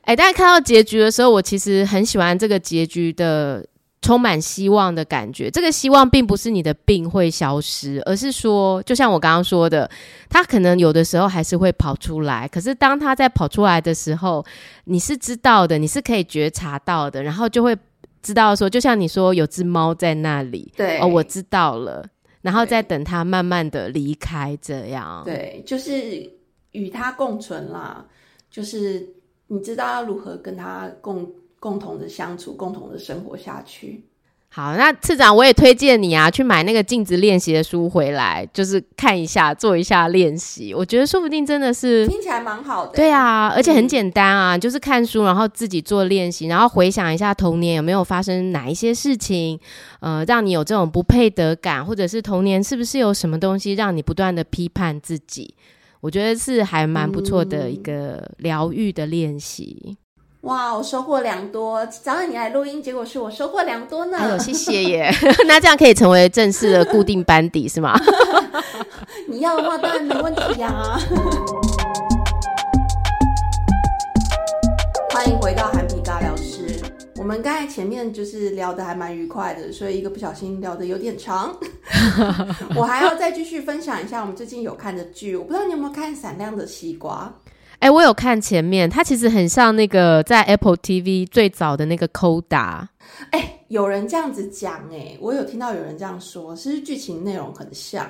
[0.02, 3.64] 哎、但是看到结局的时候，我其实很喜欢这个结局的
[4.08, 5.52] 充满希望的感觉。
[5.52, 9.90] 这个希望并不是你的病会消失，而是说，就像我刚刚说的，
[10.30, 12.48] 他可能有的时候还是会跑出来。
[12.48, 14.46] 可是当他在跑出来的时候，
[14.86, 17.78] 你是知道的，你是可以觉察到的，然后就会
[18.22, 22.06] 知道说，就像你说，有只猫在那里，对，哦，我知道了，
[22.42, 25.22] 然后对再等它慢慢的离开，这样。
[25.26, 26.32] 对，就是
[26.72, 28.06] 与它共存啦，
[28.50, 29.06] 就是
[29.48, 34.06] 你知道要如何跟他共共同的相处，共同的生活下去。
[34.50, 40.74] 好，那次长我也推荐你啊，去买那个镜子练习的书回来，就是看一下，做一下练习。
[40.74, 42.08] 我觉得说不定真的是。
[42.08, 42.94] 听起来蛮好的。
[42.94, 49.60] 对啊，而且很嗯简单啊，就是看书，然后自己做练习，然后回想一下童年有没有发生哪一些事情，
[50.00, 55.54] 呃，让你有这种不配得感，或者是童年是不是有什么东西让你不断的批判自己？
[56.00, 59.98] 我觉得是还蛮不错的一嗯个疗愈的练习。
[60.42, 61.84] 哇，我收获良多。
[61.88, 64.18] 早上你来录音，结果是我收获良多呢。
[64.18, 65.12] 哎呦，谢谢耶！
[65.48, 68.00] 那这样可以成为正式的固定班底是吗？
[69.28, 71.00] 你要的话当然没问题啊。
[75.10, 76.80] 欢迎回到韩皮尬聊室。
[77.18, 81.54] 我们刚才前面就是聊的还蛮愉快的，所以一个不小心聊的有点长。
[82.76, 85.36] 我还要再继续分享一下我们最近有看的剧。
[85.36, 87.34] 我不知道你有没有看《闪亮的西瓜
[87.80, 92.42] 哎、我有看前面，它其实很像那个在 Apple TV 最早的那个 Koda。》。
[93.32, 98.06] 哎，有人这样子讲，哎，我有听到有人这样说，其实剧情内容很像？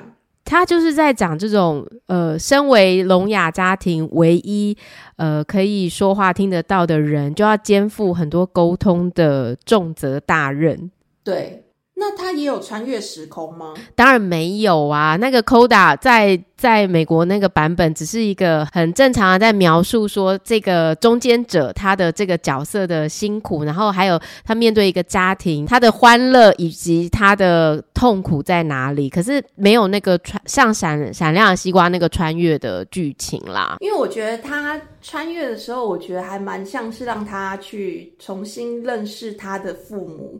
[0.46, 4.76] 他就是在讲这种呃，身为聋哑家庭唯一
[5.18, 10.90] 呃可以说话听得到的人，就要肩负很多沟通的重责大任。
[11.24, 11.66] 对。
[12.00, 13.74] 那他也有穿越时空吗？
[13.96, 15.16] 当然没有啊！
[15.16, 29.10] 那个 Coda 在在美国那个版本只是一个很正常的，在描述说这个中间者他的这个角色的辛苦，然后还有他面对一个家庭他的欢乐以及他的痛苦在哪里。
[29.10, 33.78] 可是没有那个穿像闪闪亮的西瓜那个穿越的剧情啦。
[33.80, 40.40] 因为我觉得他穿越的时候，我觉得还蛮像是让他去重新认识他的父母。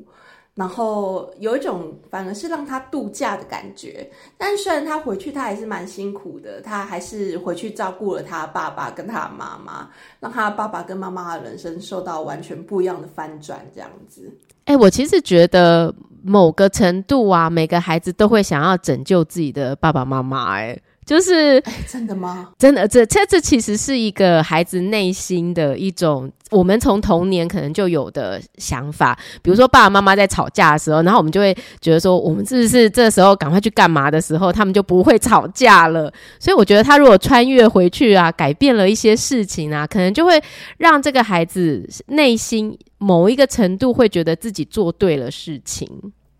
[0.58, 9.88] 然后有一种反而是让他度假的感觉，但虽然他回去他还是蛮辛苦的，他还是回去照顾了他爸爸跟他妈妈，
[10.20, 14.36] 让他爸爸跟妈妈的人生受到完全不一样的翻转，这样子。
[14.66, 15.94] 哎，我其实觉得
[16.24, 20.76] 某个程度啊，每个孩子都会想要拯救自己的爸爸妈妈，哎。
[21.08, 22.50] 就是，真的吗？
[22.60, 29.18] 真的，这这这其实是一个孩子内心的一种，我们从童年可能就有的想法。
[29.42, 36.12] 比如说，爸爸妈妈在吵架的时候，然后我们就会觉得说，我们是不是这时候赶快去干嘛的时候，他们就不会吵架了。
[36.42, 40.44] 所以，我觉得他如果穿越回去啊，改变了一些事情啊，可能就会
[40.78, 45.90] 让这个孩子内心某一个程度会觉得自己做对了事情。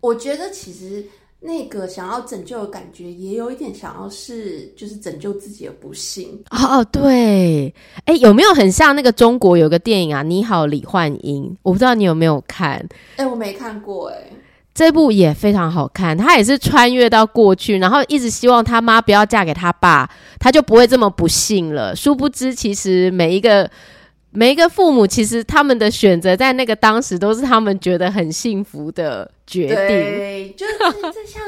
[0.00, 1.06] 我觉得其实。
[1.40, 6.84] 那个想要拯救的感觉，也有一点想要是，就是拯救自己的不幸哦。
[6.84, 7.72] 对，
[8.04, 10.22] 哎，有没有很像那个中国有个电影啊？
[10.22, 12.84] 你好，李焕英，我不知道你有没有看？
[13.16, 14.30] 哎，我没看过，哎，
[14.74, 16.16] 这部也非常好看。
[16.18, 21.94] 他也是穿越到过去，然后一直希望他妈不要嫁给他爸，他就不会这么不幸了。
[21.94, 23.70] 殊不知，其实每一个。
[24.30, 29.76] 每一个父母其实他们的选择在那个当时都是他们觉得很幸福的决定。
[29.76, 30.74] 对，就是
[31.12, 31.42] 这像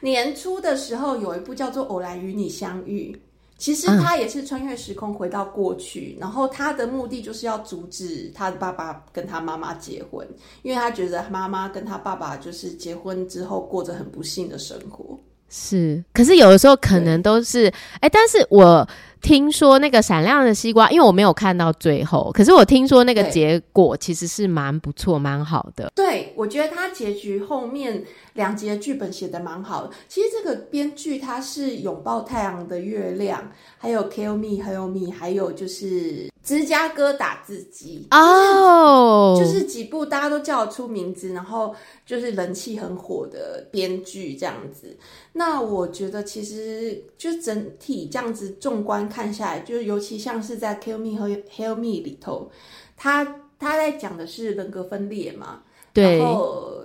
[0.00, 3.10] 年初的时候有一部叫做《偶然与你相遇》，
[3.56, 10.28] 其实他也是穿越时空回到过去，然后他的目的就是要阻止他的爸爸跟他妈妈结婚，
[10.62, 15.18] 因为他觉得妈妈跟他爸爸就是结婚之后过着很不幸的生活。
[15.48, 18.88] 是，可是有的时候可能都是哎，但是我。
[19.24, 25.90] 听说那个闪亮的西瓜，因为我没有看到最后，可是我听说那个结果其实是蛮不错、蛮好的。
[25.94, 28.04] 对，我觉得他结局后面
[28.34, 29.90] 两集的剧本写的蛮好的。
[30.10, 44.94] 其实这个编剧他是拥抱太阳的月亮，还有 Kill Me，还有 Me，还有就是芝加哥打字机哦，就是几部大家都叫得出名字，然后就是人气很火的编剧这样子。
[45.32, 49.08] 那我觉得其实就整体这样子纵观。
[49.08, 52.50] 看下来，就是尤其像是在《Kill Me》和《Help Me》里头，
[52.96, 53.24] 他
[53.58, 55.62] 他在讲的是人格分裂嘛。
[55.92, 56.18] 对。
[56.18, 56.82] 然后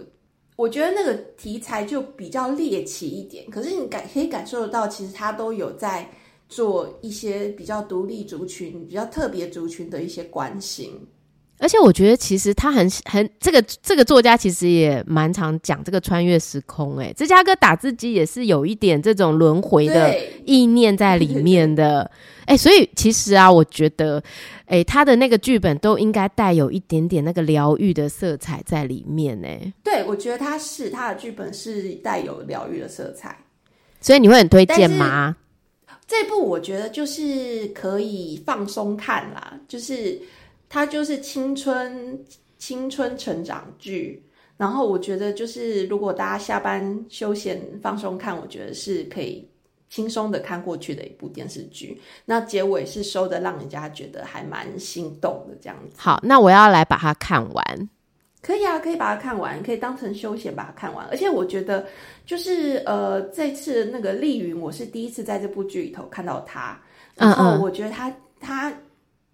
[0.55, 6.09] 我觉得那个题材就比较猎奇一点，可是你感可以感受得到，其实他都有在
[6.49, 11.07] 做一些比较独立族群、比较特别族群的一些关心。
[11.61, 16.97] 而且我觉得，其实他很很这个这个作家其实也蛮常讲这个穿越时空。
[16.97, 22.09] 哎，芝加哥打字机也是有一点这种轮回的意念在里面的。
[22.47, 24.23] 哎，所以其实啊，我觉得，
[24.67, 29.37] 哎，他的那个剧本都应该带有一点点那个疗愈的色彩在里面。
[29.43, 29.71] 哎。
[29.83, 33.37] 对，我觉得他是他的剧本是带有疗愈的色彩，
[33.99, 35.35] 所以你会很推荐吗？
[36.09, 40.19] 这部我觉得就是可以放松看啦，就是。
[40.71, 42.23] 它就是青春
[42.59, 44.23] 青春成长剧，
[44.55, 49.49] 然后我觉得就是如果大家下班休闲放松看，我觉得是可以
[49.89, 51.99] 轻松的看过去的一部电视剧。
[52.25, 55.95] 那结尾是收的，让人家觉得还蛮心动的这样子。
[55.97, 57.89] 好，那我要来把它看完。
[58.41, 61.05] 可以啊，可以把它看完，可以当成休闲把它看完。
[61.11, 61.85] 而且我觉得
[62.25, 66.79] 就是呃，这次那个丽云，我是第一次在这部剧里头看到她，
[67.15, 68.73] 然后我觉得她她。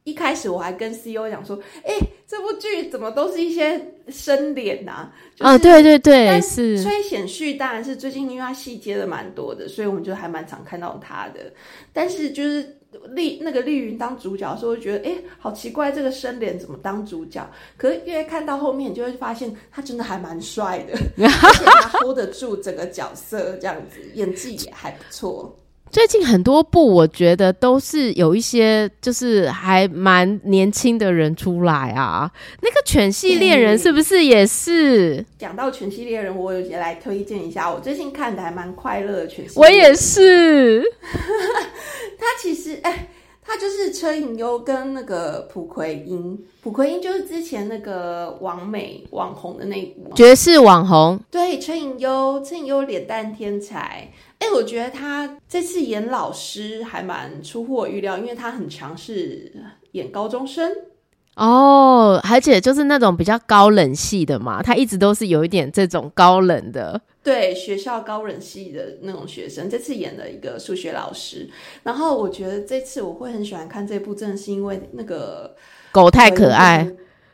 [0.08, 1.92] 一开始我还跟 CEO 讲说：“哎，
[2.28, 11.52] 这部剧怎么都是一些生脸呐？”啊，对对对，是崔显旭，当然是最近因为他戏接的蛮多的，所以我们就还蛮常看到他的。
[11.92, 12.78] 但是就是
[13.10, 17.48] 丽那个丽云当主角的时候，觉得哎，好奇怪，这个生脸怎么当主角？
[17.78, 20.94] 可是因为看到后面，你就会发现他真的还蛮帅的，
[21.24, 25.58] 而且他 hold 得住整个角色，这样子演技也还不错。
[25.96, 32.30] 最近很多部，我觉得都是有一些就是还蛮年轻的人出来啊。
[32.62, 35.26] 那个《犬系猎人》是不是也是？
[35.40, 39.56] 讲到《犬系猎人》，我也来推荐一下，我最近看的还蛮快乐的《犬系》。
[39.58, 40.84] 我也是。
[42.20, 43.08] 他其实哎，
[43.42, 51.18] 他就是车银优跟那个朴奎英，朴奎英就是之前那个网美网红的那一部绝世网红。
[51.32, 54.12] 对，车银优，车银优脸蛋天才。
[54.40, 59.52] 哎，我觉得他这次演老师还蛮出乎我预料，因为他很强势
[59.92, 60.72] 演高中生。
[61.36, 67.02] 哦，而且就是那种比较高冷系的嘛，他一直都是有一点这种高冷的。
[67.24, 71.50] 对，学校高冷系的那种学生，这次演了一个数学老师。
[71.84, 75.56] 然后我觉得这次我会很喜欢看这部，真的是因为那个
[75.92, 76.90] 狗太可爱。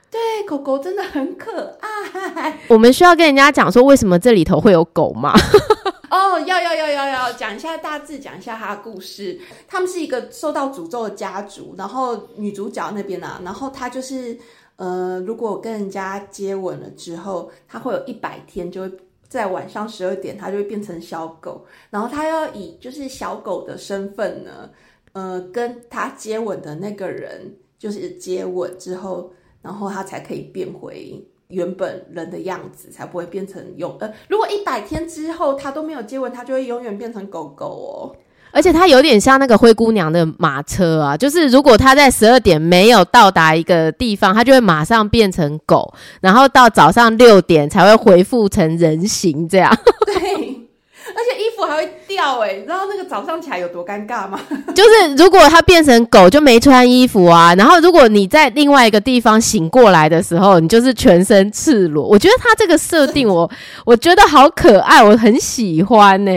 [0.10, 2.60] 对，狗狗真的很可爱。
[2.70, 5.34] 我们需要跟人家讲说，为什么这里头会有狗吗？
[6.32, 9.38] 哦，要要要要要讲一下，大致讲一下他的故事。
[9.68, 14.38] 他们是一个受到诅咒的家族，然后女主角那边呢，然后她就是
[14.78, 18.92] 呃，如果跟人家接吻了之后，她会有一百天，就会
[19.28, 24.70] 在晚上十二点，她就会变成小狗，然后她要以就是小狗的身份呢，
[25.12, 31.22] 呃，跟她接吻的那个人就是接吻之后，然后她才可以变回。
[31.52, 38.16] 原本人的样子才不会变成永呃，如果一百天之后他都没有接吻，他就会永远变成狗狗哦。
[38.54, 49.74] 而且它有点像那个灰姑娘的马车啊，就是如果它在十二点没有到达一个地方，它就会马上变成狗，然后到早上六点才会恢复成人形这样。
[50.06, 50.61] 对。
[51.16, 54.39] 而且衣服还会掉哎，你知道那个早上起来有多尴尬吗？
[54.76, 62.08] 就是如果它变成狗就没穿衣服啊，然后如果你在另外一个地方醒过来的时候，你就是全身赤裸。
[62.08, 63.49] 我觉得它这个设定我
[63.86, 66.32] 我觉得好可爱，我很喜欢呢。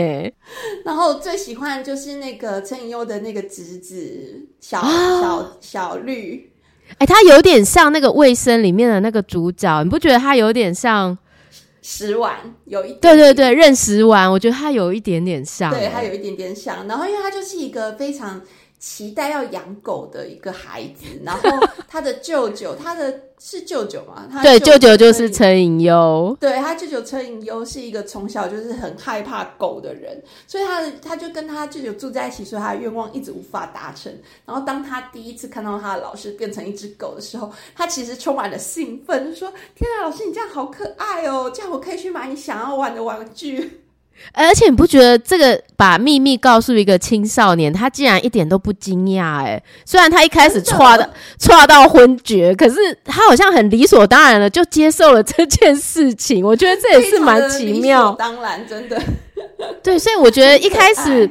[0.83, 6.49] 然后最喜欢就是那个陈以优的那个侄子小小小绿，
[6.97, 11.15] 哎，他有点像那个卫生里面的那个主角，你不觉得他有点像？
[11.87, 16.87] 食玩有一对对对，认食玩，我觉得它有一点点像，对，它有一点点像。
[16.87, 18.41] 然后，因为它就是一个非常。
[18.87, 21.49] 期待要养狗的一个孩子，然后
[21.87, 24.29] 他的舅舅，他的是舅舅嘛？
[24.43, 26.37] 对，舅舅就是车银优。
[26.39, 34.15] 对他舅舅车银优是一个从小就是很害怕狗的人，所以他他就跟他舅舅住在一起，所以他的愿望一直无法达成。
[34.45, 43.81] 然后当他第一次看到他的老师变成一只狗的时候，他其实充满了兴奋，就说：“天啊，老师你这样好可爱哦，这样我可以去买你想要玩的玩具。”
[44.33, 49.43] 而且你不觉得这个把秘密告诉一个青少年，他竟然一点都不惊讶？
[49.43, 56.45] 哎，虽然他一开始错的错到昏厥，可是他好像很理所当然的就接受了这件事情。
[56.45, 58.11] 我觉得这也是蛮奇妙。
[58.13, 59.01] 当然，真的，
[59.83, 61.29] 对，所以我觉得一开始。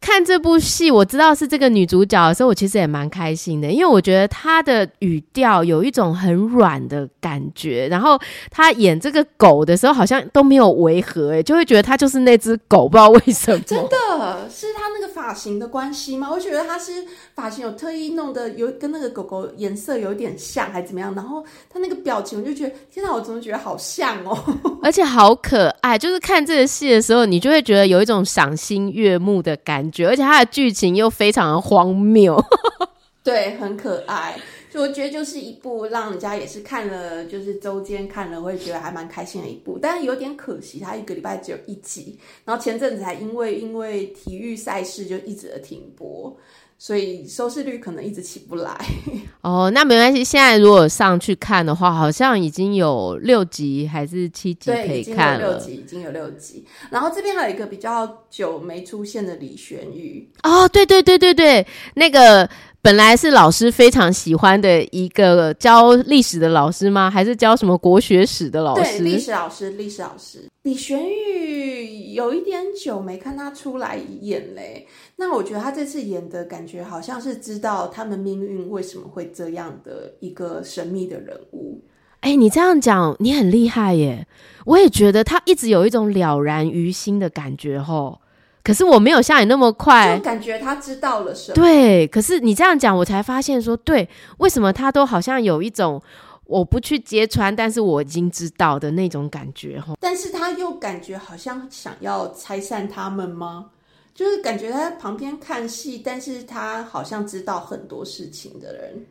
[0.00, 8.18] 看这部戏，我知道是这个女主角的时候，我其实也蛮开心的，因为我觉得她的语调有一种很软的感觉，然后
[8.50, 13.58] 她演这个狗的时候，好像都没有违和，哎， 就会觉得她就是那只狗，不知道为什么。
[13.66, 16.28] 真的是她那个发型的关系吗？
[16.30, 16.92] 我觉得她是
[17.34, 21.14] 发型有特意弄的，有跟那个狗狗颜色有点像，还怎么样？
[21.14, 21.42] 然后
[21.72, 24.38] 她那个表情，我就觉得天哪，我怎么觉得好像哦，
[24.82, 25.96] 而且好可爱。
[25.96, 30.06] 就是看这个戏的时候，你就会觉得有一种赏心悦目的感觉。
[30.08, 32.42] 而且它的剧情又非常的荒谬，
[33.22, 34.36] 对，很可爱。
[34.68, 39.78] 就我觉得就是一部让人家也是看了，就是周间看了会觉得还蛮开心的一部。
[39.80, 46.36] 但是有点可惜，它一个礼拜只有一集，然后前阵子还因为因为体育赛事就一直的停播。
[46.78, 48.76] 所以收视率可能一直起不来
[49.40, 50.22] 哦，那没关系。
[50.22, 55.52] 现在如果上去看的话，好像已经有六集还是七集可以看了。
[55.52, 56.66] 六集已经有六集。
[56.90, 62.48] 然后这边还有一个比较久没出现的李玄玉哦，对对对对对，那个
[62.86, 67.10] 本来是老师非常喜欢的一个教历史的老师吗？
[67.10, 69.02] 还是教什么国学史的老师？
[69.02, 70.48] 历史老师，历史老师。
[70.62, 74.86] 李玄玉有一点久没看他出来演嘞。
[75.16, 81.82] 那我觉得他这次演的感觉好像是知道他们命运为什么会这样的一个神秘的人物。
[82.20, 84.28] 哎，你这样讲，你很厉害耶！
[84.64, 88.20] 我也觉得他一直有一种了然于心的感觉吼。
[88.66, 91.54] 可是我没有像你那么快，就感觉他知道了什么。
[91.54, 94.08] 对，可是你这样讲，我才发现说，对，
[94.38, 96.02] 为什么他都好像有一种
[96.46, 99.96] 我不去揭穿，但是我已经知道的那种感觉吼。
[100.00, 103.66] 但是他又感觉好像想要拆散他们吗？
[104.12, 109.06] 就是感觉他在旁边看戏，但是他好像知道很多事情的人。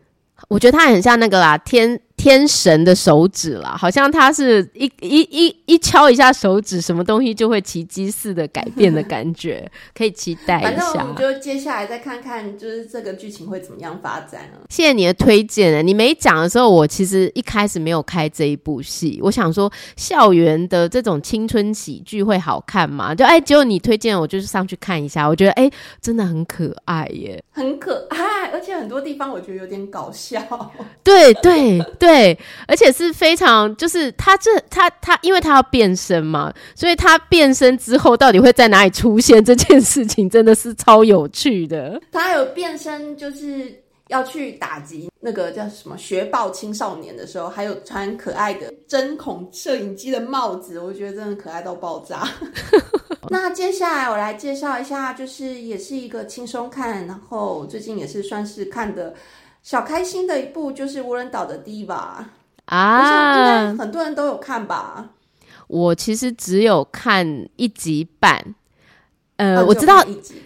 [0.50, 10.70] 我觉得他很像那个啦，天天神的手指啦，好像他是一一一一敲一下手指，什么东西就会奇迹似的改变的感觉， 可以期待一下。
[10.70, 14.64] 反正我们就接下来再看看，就是这个剧情会怎么样发展啊？
[14.70, 23.16] 谢谢你的推荐，你没讲的时候，我其实一开始没有开这一部戏，我想说校园的这种青春喜剧会好看吗？
[23.16, 25.70] 就哎，结果你推荐，我就是上去看一下，我觉得哎，
[26.02, 28.18] 真的很可爱耶，很可爱。
[28.56, 30.42] 而且很多地方我觉得有点搞笑。
[31.04, 42.02] 对对对，而且是非常，就是他这他他，因为他要变身嘛，所以他变身之后到底会在哪里出现这件事情，真的是超有趣的。
[42.14, 52.28] 他有变身，就是要去打击那个叫什么学暴青少年的时候，还有穿可爱的针孔摄影机的帽子，我觉得真的可爱到爆炸。
[53.30, 59.16] 那接下来我来介绍一下，就是也是一个轻松看，然后最近也是算是看的
[59.64, 62.24] 小开心的一部，就是无人岛的 Diva
[62.66, 65.10] 啊，很多人都有看吧？
[65.68, 68.54] 我其实只有看一集半，
[69.38, 70.45] 呃，我知道一集看，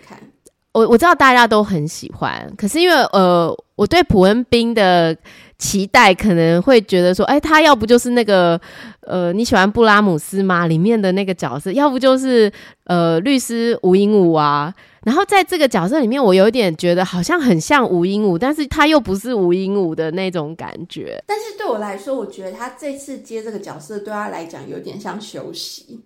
[0.79, 5.15] 我我知道大家都很喜欢，可是因为呃，我对普恩斌的。
[5.59, 8.57] 期待可能会觉得说，哎，他要不就是那个，
[9.01, 10.67] 呃，你喜欢布拉姆斯吗？
[10.67, 12.49] 里面的那个角色，要不就是
[12.85, 14.73] 呃，律师吴英武啊。
[15.03, 21.21] 然后在这个角色里面，我有点觉得好像很像吴英武，但是他又不是吴英武的那种感觉。
[21.27, 25.99] 但是对我来说，我觉得他这次接这个角色对他来讲有点像休息，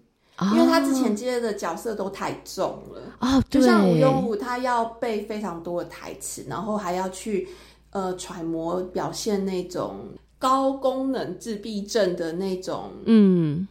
[0.54, 7.48] 因为他之前接的角色都太重了哦，就像吴庸武，他要背非常多的台词，然后还要去。
[7.96, 10.00] 呃，揣摩表现那种
[10.40, 13.68] 高功能自闭症的那种嗯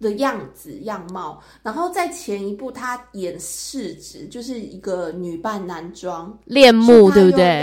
[0.00, 7.62] 的样子样貌，然后在前一部他演世子，就是一个女扮男装恋慕，对不对？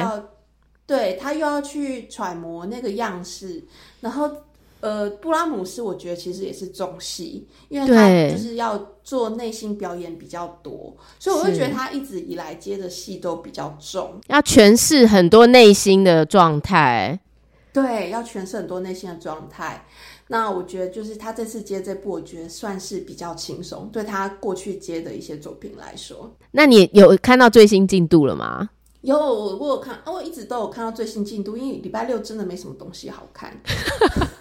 [0.85, 3.65] 对他又要去揣摩那个样式，
[3.99, 4.29] 然后。
[4.81, 17.19] 呃，布拉姆斯我觉得其实也是重戏，因为他就是要做内心表演比较多，所以我会觉得他一直以来接的戏都比较重，要诠释很多内心的状态。
[17.71, 19.85] 对，要诠释很多内心的状态。
[20.27, 26.31] 那我觉得就是他这次接这部，我觉得算是比较轻松，对他过去接的一些作品来说。
[26.51, 28.69] 那你有看到最新进度了吗？
[29.01, 33.55] 有，我有看，我一直都有看到最新进度，因为礼拜六真的没什么东西好看。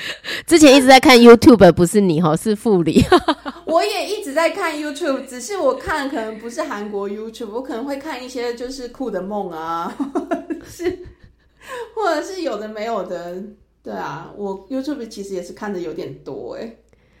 [0.46, 3.04] 之前一直在看 YouTube，不是你哈，是副理。
[3.66, 9.94] 我也一直在看 YouTube，只是我看可能不是韩国 YouTube，我可能会看一些就是酷的梦啊，
[10.66, 10.98] 是
[11.94, 13.42] 或者是有的没有的。
[13.80, 16.76] 对啊，我 YouTube 其实也是看的有点多哎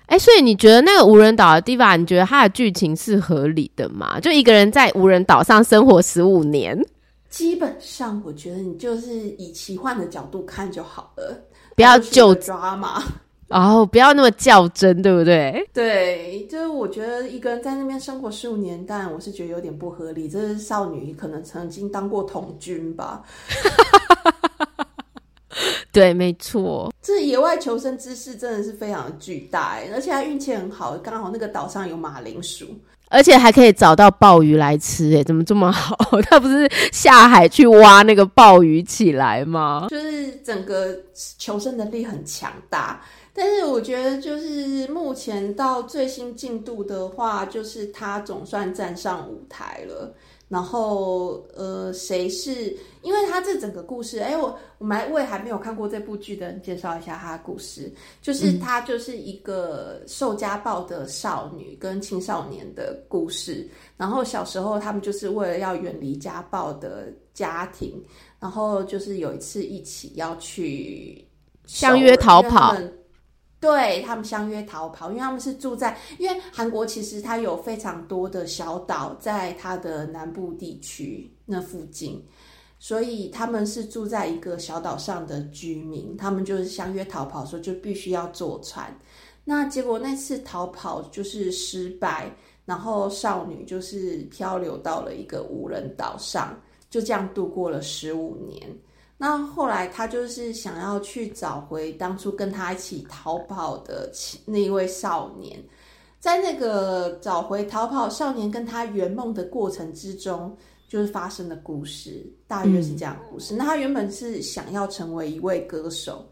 [0.06, 4.20] 哎，所以你觉得那个无人岛的地方，你觉得它的剧情是合理的吗？
[4.20, 6.78] 就一个人在无人岛上生活十五年，
[7.30, 11.47] 基本上我觉得你就是以奇幻的角度看就好了。
[11.78, 13.00] 不要就抓嘛，
[13.50, 15.64] 哦，不要那么较真，对不对？
[15.72, 20.28] 对，就是我觉得一个人在那边生活十五年，但我是觉得有点不合理。
[20.28, 23.22] 这是少女可能曾经当过童军吧？
[25.92, 26.92] 对，没错。
[27.00, 32.66] 这野外求生知识真的是非常的巨大，而且他运气很好，刚好那个岛上有马铃薯。
[33.10, 35.96] 而且还可以找到鲍鱼来吃，哎，怎么这么好？
[36.28, 39.86] 他不是下海去挖那个鲍鱼起来吗？
[39.90, 40.94] 就是整个
[41.38, 43.00] 求生能力很强大，
[43.38, 50.12] 但是我觉得就是目前到最新进度的话，就是他总算站上舞台了。
[50.48, 52.74] 然后，呃，谁是？
[53.02, 57.92] 因为他这整个故事，哎，我我们来为还没有看过这部剧的人介绍一下他的故事。
[58.22, 63.68] 就是他就是一个受家暴的少女跟青少年的故事。
[63.96, 68.02] 然后小时候他们就是为了要远离家暴的家庭，
[68.40, 71.24] 然后就是有一次一起要去
[71.66, 72.74] 相约逃跑。
[73.60, 82.24] 对他们相约逃跑，因为他们是住在，因为韩国其实它有非常多的小岛在它的南部地区那附近，
[82.78, 88.96] 所以他们是住在一个小岛上的居民，他们就是相约逃跑，说就必须要坐船。
[89.44, 92.30] 那结果那次逃跑就是失败，
[92.64, 96.54] 然后少女就是漂流到了一个无人岛上，
[96.88, 98.70] 就这样度过了十五年。
[99.20, 104.10] 那后来，他就是想要去找回当初跟他一起逃跑的
[104.46, 105.60] 那一位少年，
[106.20, 110.56] 在那个找回逃跑少年跟他圆梦的过程之中，
[110.86, 113.54] 就是发生的故事，大约是这样故事。
[113.56, 116.24] 那他原本是想要成为一位歌手。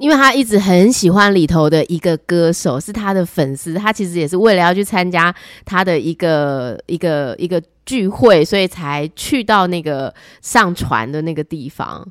[0.00, 3.74] 因为他一直很喜欢里头的一个歌手，是他的粉丝。
[3.74, 5.32] 他其实也是为了要去参加
[5.66, 12.10] 他的一个一个一个聚会，所以才去到那个上船的那个地方。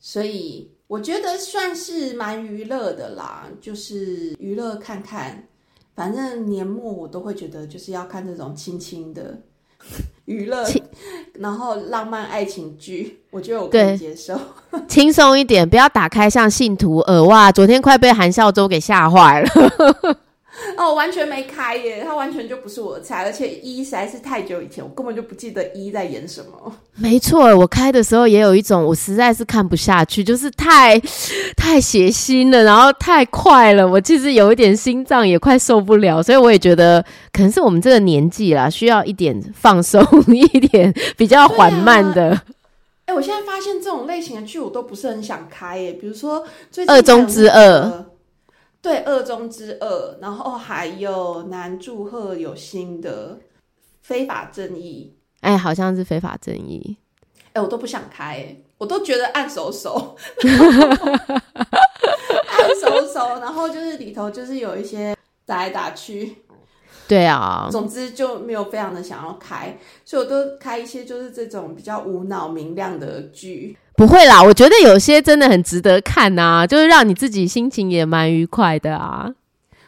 [0.00, 5.44] 所以我觉得算是蛮娱乐的啦，就是娱乐看看。
[5.94, 9.40] 反正年末我都会觉得就是要看这种轻轻的。
[10.26, 10.64] 娱乐，
[11.38, 14.38] 然后浪漫爱情剧，我觉得我可以接受，
[14.86, 19.48] 轻松一点，不要打开像信徒耳哇，昨天快被韩孝周给吓坏了。
[20.76, 26.72] 哦，完全没开耶，它完全就不是我的菜，而且一实在是太久以前，我根本就不记得一在演什么。
[26.96, 31.00] 没错，我开的时候也有一种，我实在是看不下去，就是太
[31.56, 42.40] 太血腥了，然后太快了，我其实有一点心脏也快受不了，所以我也觉得可能是我们这个年纪啦，需要一点放松，一点比较缓慢的。
[43.06, 48.04] 哎，我现在发现这种类型的剧我都不是很想开耶，比如说最近二中之二。
[48.80, 53.38] 对，二中之二，然后还有男祝贺有新的
[54.00, 56.96] 非法正义，哎，好像是非法正义，
[57.52, 60.16] 哎，我都不想开，我都觉得按手手，
[62.46, 66.36] 按手手，然后就是里头就是有一些打来打去，
[67.08, 73.76] 对啊，总之就没有非常的想要开，所以我都开一些就是这种比较无脑明亮的剧。
[73.96, 79.34] 不会啦，我觉得有些真的很值得看呐，就是让你自己心情也蛮愉快的啊。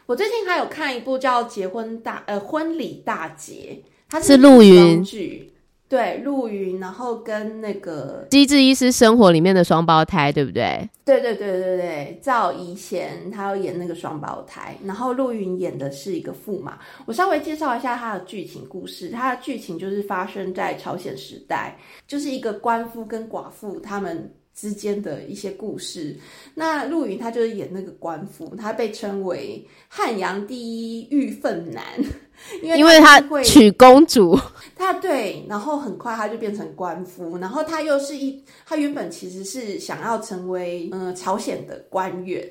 [0.07, 5.50] 我最近还有看一部叫《结婚大呃婚礼大捷》，它是陆云剧。
[5.91, 10.88] 对，陆云，然后跟那个《机智医师生活》里面的双胞胎，对不对？
[11.05, 16.78] 对对对对对，赵怡贤他要演那个双胞胎，然后陆云演的是一个驸马。
[17.07, 21.76] 我稍微介绍一下他的剧情故事，他的剧情就是发生在朝鲜时代，
[22.07, 24.32] 就是一个官夫跟寡妇他们。
[24.61, 26.15] 之间的一些故事，
[26.55, 31.83] 那陆云他就是演那个官夫，他被称为汉阳第一玉凤男，
[32.63, 34.39] 因为他娶公主，
[34.77, 42.47] 他对，然后很快他就变成官夫，然后他又是一，他原本其实是想要成为嗯朝鲜的官员。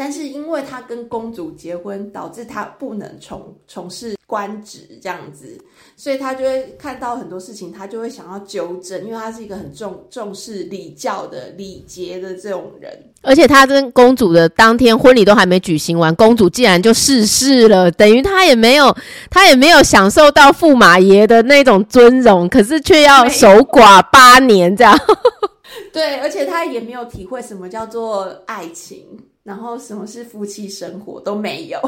[0.00, 5.58] 但是因为他跟公主结婚，导致他不能从从事官职这样子，
[5.94, 12.90] 所以他就会看到很多事情，他就会想要纠正，因为他是一个很重重视礼教的礼节的这种人。
[13.20, 18.96] 而且他跟公主的当天婚礼都还没举行完，公主竟然就逝世了，等于他也没有
[19.28, 24.98] 他也没有享受到驸马爷的那种尊荣，可是却要守寡八年这样。
[25.92, 29.04] 对，而且他也没有体会什么叫做爱情。
[29.50, 31.80] 然后什么是夫妻生活都没有，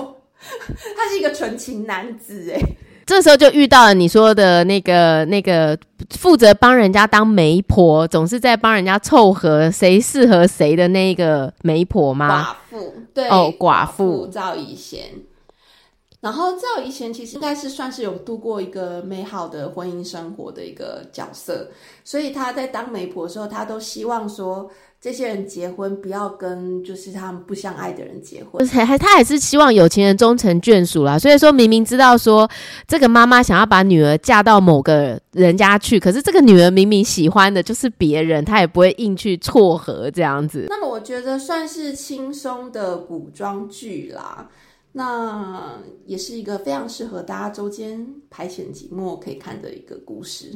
[0.96, 2.60] 他是一个纯情男子哎。
[3.06, 5.78] 这时候就遇到了你说的那个那个
[6.10, 12.42] 负责帮人家当媒婆，总是在帮人家凑合谁适合谁的那个媒婆吗？
[12.42, 15.04] 寡妇对哦，寡妇赵以贤。
[16.20, 21.70] 然后赵以贤其实应该是算是有度过一个美好的婚姻生活的一个角色，
[22.02, 24.68] 所以他在当媒婆的时候，他都希望说。
[25.02, 31.18] 这些人结婚不要跟就是他们不相爱的人结婚，还还他还是希望有情人终成眷属啦。
[31.18, 32.48] 所以说明明知道说
[32.86, 40.66] 这个妈妈想要把女儿嫁到某个人家去，可是这个女儿明明喜欢的就是别人，她也不会硬去撮合这样子。
[40.68, 44.48] 那么我觉得算是轻松的古装剧啦，
[44.92, 50.52] 那也是一个非常适合大家周间排遣寂寞可以看的一个故事。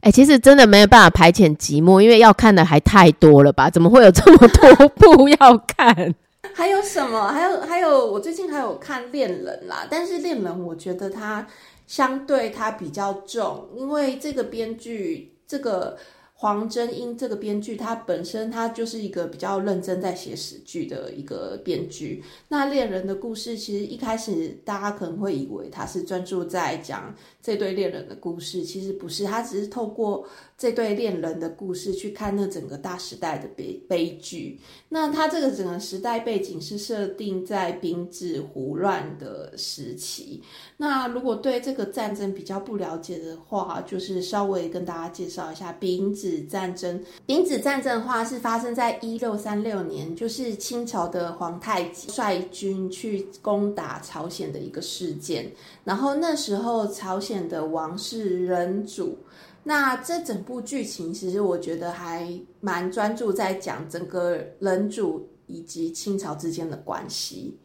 [0.00, 3.68] 哎，其实真的没有办法排遣寂寞，因为要看的还太多了吧？
[3.68, 6.14] 怎么会有这么多部 要看？
[6.54, 7.28] 还有什么？
[7.28, 11.46] 还有还有，我最近还有看《恋人》啦，但是《恋人》我觉得它
[11.86, 15.96] 相对它比较重，因为这个编剧这个。
[16.40, 22.24] 黄真英这个编剧，他本身他就是一个比较认真在写史剧的一个编剧。
[22.48, 30.26] 那恋人的故事，其实一开始大家可能会以为他是专注在讲这对恋人的故事，其实不是，他只是透过
[30.60, 34.60] 这对恋人的故事去看那整个大时代的悲悲剧。
[34.90, 40.42] 那他这个整个时代背景是设定在兵治胡乱的时期。
[40.76, 46.42] 那如果对这个战争比较不了解的话，就是稍微跟大家介绍一下兵治。
[46.42, 55.50] 战争，丙子战争的话是发生在一六三六年，就是清朝的皇太极率军去攻打朝鲜的一个事件。
[55.84, 59.16] 然后那时候朝鲜的王室仁主。
[59.62, 62.30] 那这整部剧情其实我觉得还
[62.60, 67.58] 蛮专注在讲整个人主以及清朝之间的关系。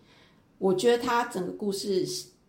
[0.58, 2.06] 我觉得他整个故事。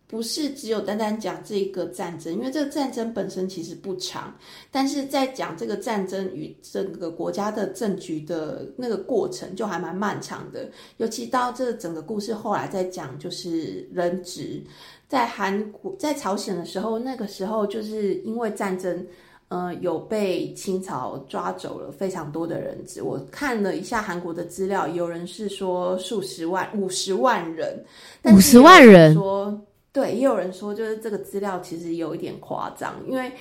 [0.09, 4.33] 不是只有单单讲这个战争，因为这个战争本身其实不长，
[4.71, 10.71] 但是在讲这个战争与整个国家的政局的那个过程就还蛮漫长的。
[10.95, 14.63] 尤其到这整个故事后来再讲，就是人质
[15.09, 19.05] 在韩国在朝鲜的时候，那个时候就是因为战争，
[19.49, 23.01] 呃，有被清朝抓走了非常多的人质。
[23.01, 27.83] 我看了一下韩国的资料，有人是说数十万、五十万人，
[28.25, 29.59] 五十万人说。
[29.93, 33.31] 对，也有人说，就是这个资料其实有一点夸张，因为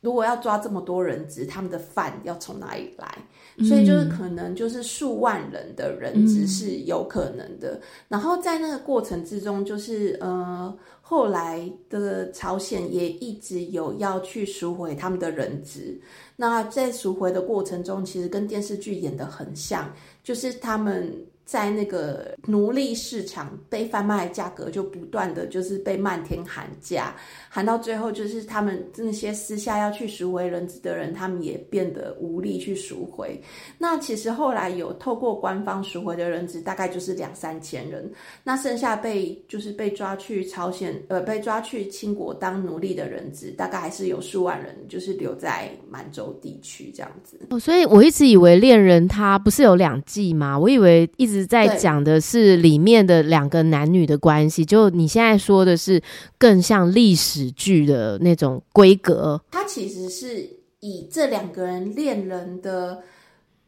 [0.00, 3.18] 如果要抓这么多人质，他们的饭要从哪里来？
[3.66, 7.80] 所以就是可能就是数万人的人质是有可能的。
[8.06, 10.72] 然后在那个过程之中，就是呃，
[11.08, 16.00] 后来的朝鲜也一直有要去赎回他们的人质。
[16.34, 19.94] 那在赎回的过程中，其实跟电视剧演的很像，
[20.24, 21.14] 就是他们。
[21.46, 27.14] 在那个奴隶市场被贩卖的价格就不断的就是被漫天喊价，
[27.48, 33.40] 喊到最后就是他们那些私下要去赎回人质的人，他们也变得无力去赎回。
[33.78, 38.10] 那其实后来有透过官方赎回的人质，大概就是两三千人。
[38.42, 47.38] 那剩下被就是被抓去朝鲜呃被抓去清国当奴隶的人质，大概还是有数万人，就是留在满洲地区这样子。
[47.50, 50.58] 哦，所以我一直以为恋人他不是有两季吗？
[50.58, 51.35] 我以为一直。
[51.44, 56.00] 在讲的是里面的两个男女的关系，就你现在说的是
[56.38, 59.42] 更像历史剧的那种规格。
[59.50, 63.02] 它其实是以这两个人恋人的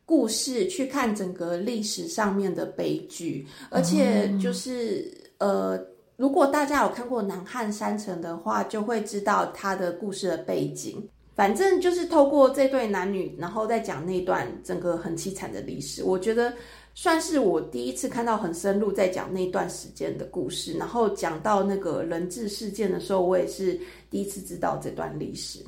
[0.04, 5.76] 故事去看整个历史上面的悲剧，而且就是呃，
[6.16, 11.06] 如果大家有看过《南汉山城》的话，就会知道他的故事的背景。
[11.34, 16.04] 反正就是透过这对男女，然后再讲那段整个很凄惨的历史。
[16.04, 16.52] 我觉得。
[17.00, 23.78] 算是我第一次看到很深入在讲那段时间的故事，然后讲到那个人质事件的时候，我也是
[24.10, 25.64] 第一次知道这段历史。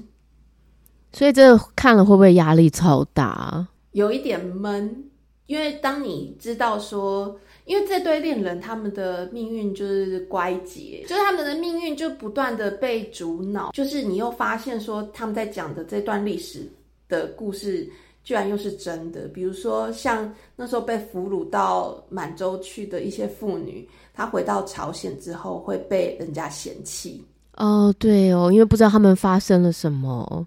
[1.12, 3.64] 所以这看了会不会压力超大？
[3.92, 5.04] 有一点闷，
[5.46, 16.68] 因为当你知道说，因为这对恋人他们的命运就是乖结，就是他们的命运就不断的被阻挠，就是你又发现说他们在讲的这段历史
[17.08, 17.88] 的故事。
[18.22, 27.24] 居然又是真的，比如说像那时候被俘虏到满洲去的一些妇女，她回到朝鲜之后会被人家嫌弃。
[27.56, 30.46] 哦，对哦，因为不知道他们发生了什么。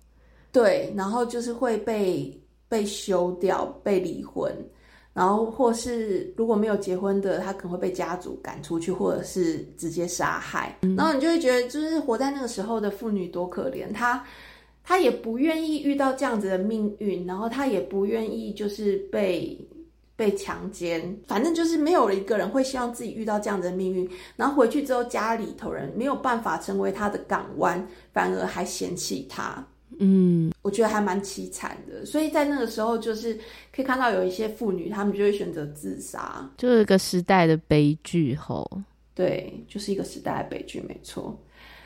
[0.51, 4.51] 对，然后就是会被被休掉、被离婚，
[5.11, 10.77] 然后或是如果没有结婚的，他可能会被家族赶出去，或者是直接杀害。
[10.95, 14.23] 然后你就会觉得，就是活在那个时候的妇女多可怜，她。
[14.83, 19.57] 他也不愿意遇到这样子的命运，然后他也不愿意就是被
[20.15, 24.07] 被强奸，反正就是没有一个人会希望自己遇到这样子的命运。
[24.35, 29.65] 然后回去之后，家里头人没有办法成为他的港湾，反而还嫌弃他。
[29.99, 32.05] 嗯，我觉得还蛮凄惨的。
[32.05, 33.35] 所以在那个时候，就是
[33.71, 38.35] 可以看到有一些妇女，她们就会选择自杀，就是一个时代的悲剧。
[38.35, 38.67] 吼，
[39.13, 41.39] 对，就是一个时代的悲剧，没错。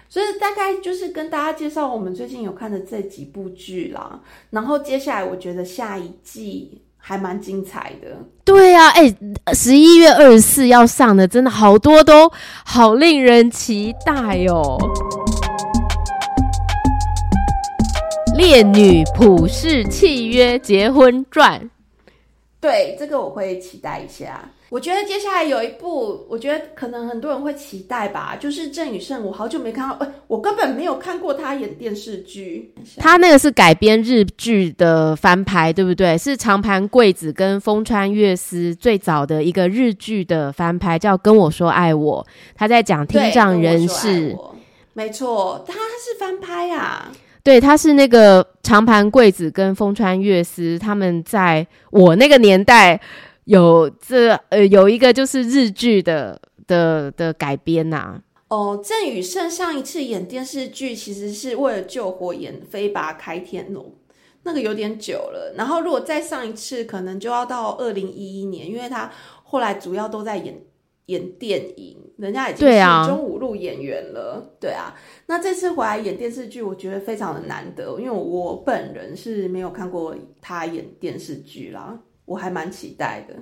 [0.10, 4.20] 所以大概就是跟大家介绍我们最近有看的这几部剧啦，
[4.52, 8.18] 然后接下来我觉得下一季还蛮精彩的。
[8.46, 9.14] 对啊，哎，
[9.54, 12.32] 十一月二十四要上的，真的好多都
[12.64, 14.78] 好令人期待哦。
[18.38, 21.60] 《烈女普世契约结婚传》，
[22.62, 24.48] 对这个我会期待一下。
[24.70, 29.24] 我觉得接下来有一部，我觉得可能很多人会期待吧，就是郑宇盛。
[29.24, 32.74] 我好久没看到，呃，我根本没有看过他演电视剧。
[32.98, 36.18] 他那个是改编日剧的翻拍，对不对？
[36.18, 42.22] 是长盘贵子跟风川月司最早的一个日剧的翻拍，叫《跟我说爱我》。
[42.54, 44.36] 他在讲听障人士，
[44.92, 47.10] 没错，他是翻拍啊。
[47.42, 53.00] 对，他是那个长盘贵子跟风川月司，他们在我那个年代。
[53.48, 58.22] 有这呃，有一个就是日剧的的的改编呐。
[58.50, 63.86] 哦，郑宇盛上一次演电视剧，其实是为了救火演《飞拔开天龙》，
[64.44, 65.54] 那个有点久了。
[65.58, 69.10] 然后如果再上一次，可能就要到二零一一年，因为他
[69.44, 70.62] 后来主要都在演
[71.06, 74.56] 演电影，人家已经是中五路演员了。
[74.60, 74.94] 对啊，
[75.28, 81.98] 那这次回来演电视剧，我觉得非常的难得，因为我本人是没有看过他演电视剧啦。
[82.28, 83.34] 我还蛮期待的，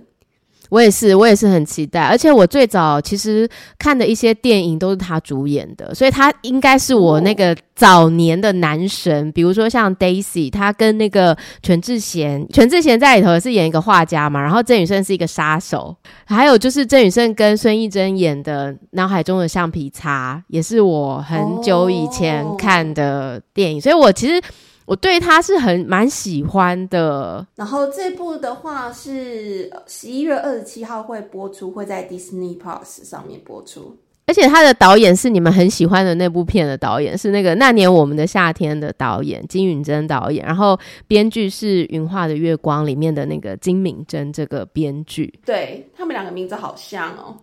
[0.70, 2.04] 我也是，我也是很期待。
[2.04, 9.32] 而且我最早其实看的一些电影都是他主演的，所以他应该是我那个早年的男神。
[9.32, 15.96] 比如说像 Daisy，他跟那个全智贤，全智贤在里头是演一个画家嘛，然后郑宇盛是一个杀手。
[16.26, 24.40] 还有就是郑宇盛跟孙艺珍演的《脑海中的橡皮擦》，也是我很久以前看的电影，所以我其实。
[24.86, 27.46] 我对他是很蛮喜欢的。
[27.56, 33.98] 然后这部的话是十一月二十七号会播出，会在 Disney Plus 上面播出。
[34.28, 40.76] 而且他的导演是你们很喜欢的那部片的导演，是那个那年我们的夏天的导演金允珍导演，然后
[41.08, 47.38] 编剧是《云画的月光》里面的那个金敏珍这个编剧，对他们两个名字好像哦，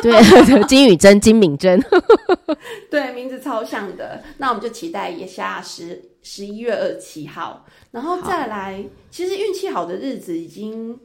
[0.00, 0.12] 对，
[0.68, 1.84] 金允珍、金敏珍，
[2.88, 4.22] 对，名字超像的。
[4.36, 10.98] 那我们就期待一下十十一月二十七号，然后再来，其实运气好的日子已经。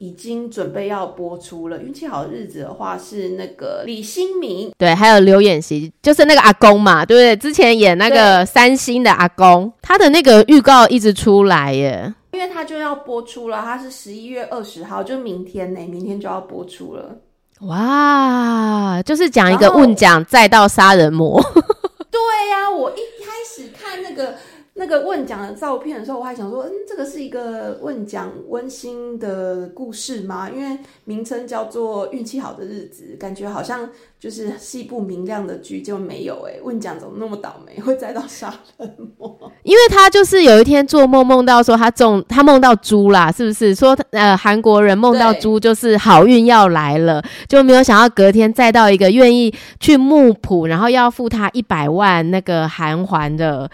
[0.00, 1.82] 已经准备要播出了。
[1.82, 7.34] 运气好的日子的话是那个李新民，对，还有刘演熙，就是那个阿公嘛，对不对？
[7.34, 17.16] 之前演那个三星的阿公，他的那个预告一直出来耶，因为他就要播出了，他是十一月二十号，就明天呢，明天就要播出了。
[17.62, 21.42] 哇，就是讲一个问讲再到杀人魔。
[22.08, 22.20] 对
[22.52, 24.36] 呀，我一开始看那个。
[24.78, 30.48] 那个问奖的照片的时候，我还想说，嗯，这个是一个问奖温馨的故事吗？
[30.48, 36.60] 因为名称叫做《运气好的日子》，感觉好像就是是一部明亮的剧，就没有哎。
[36.62, 39.36] 问奖怎么那么倒霉，会栽到杀人魔？
[39.64, 43.74] 因为他就是有一天做梦，梦到说他中，他梦到猪啦，是不是？
[43.74, 53.68] 说呃，韩国人梦到猪就是好运要来了，就没有想到隔天再到一个愿意去木浦，然后要付他一百万那个韩环的。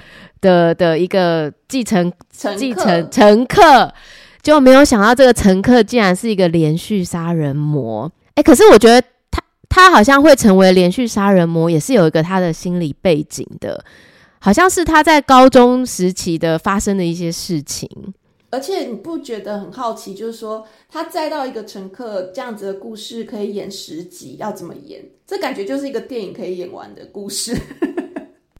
[0.44, 3.90] 的的一个继承继承乘客，
[4.42, 8.12] 就没有想到这个乘客竟然是一个连续杀人魔。
[8.34, 13.82] 哎，可是我觉得他他好像会成为连续杀人魔，也是有一个他的心理背景的，
[14.38, 17.88] 好像是他在高中时期的发生的一些事情。
[18.50, 25.02] 而且你不觉得很好奇，就是说他载到一个乘客这样子的故事可以演十集，要怎么演？
[25.26, 27.56] 这感觉就是一个电影可以演完的故事。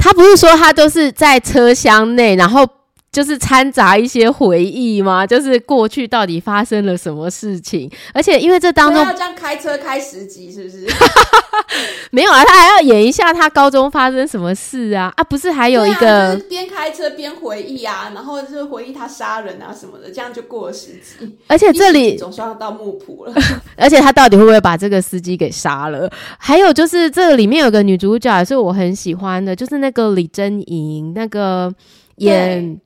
[0.05, 2.69] 他不是说他都是在车厢内，然后
[3.15, 5.25] 就是掺杂一些回忆吗？
[5.25, 7.89] 就是过去到底发生了什么事情？
[8.13, 10.85] 而且因为这当中要这样开车开十集，是不是？
[12.11, 15.13] 没有啊，他还要演一下他高中发生什么事啊？
[15.17, 21.37] 啊，不是还有一个边开车边回忆啊，然后就是回忆他杀人啊什么的，这样就过了十集。
[21.47, 23.35] 而且这里总算要到木浦了，
[23.79, 26.11] 而且他到底会不会把这个司机给杀了？
[26.37, 31.73] 还有就是这里面有个女主角也是我很喜欢的，就是那个李珍莹，那个
[32.17, 32.81] 演。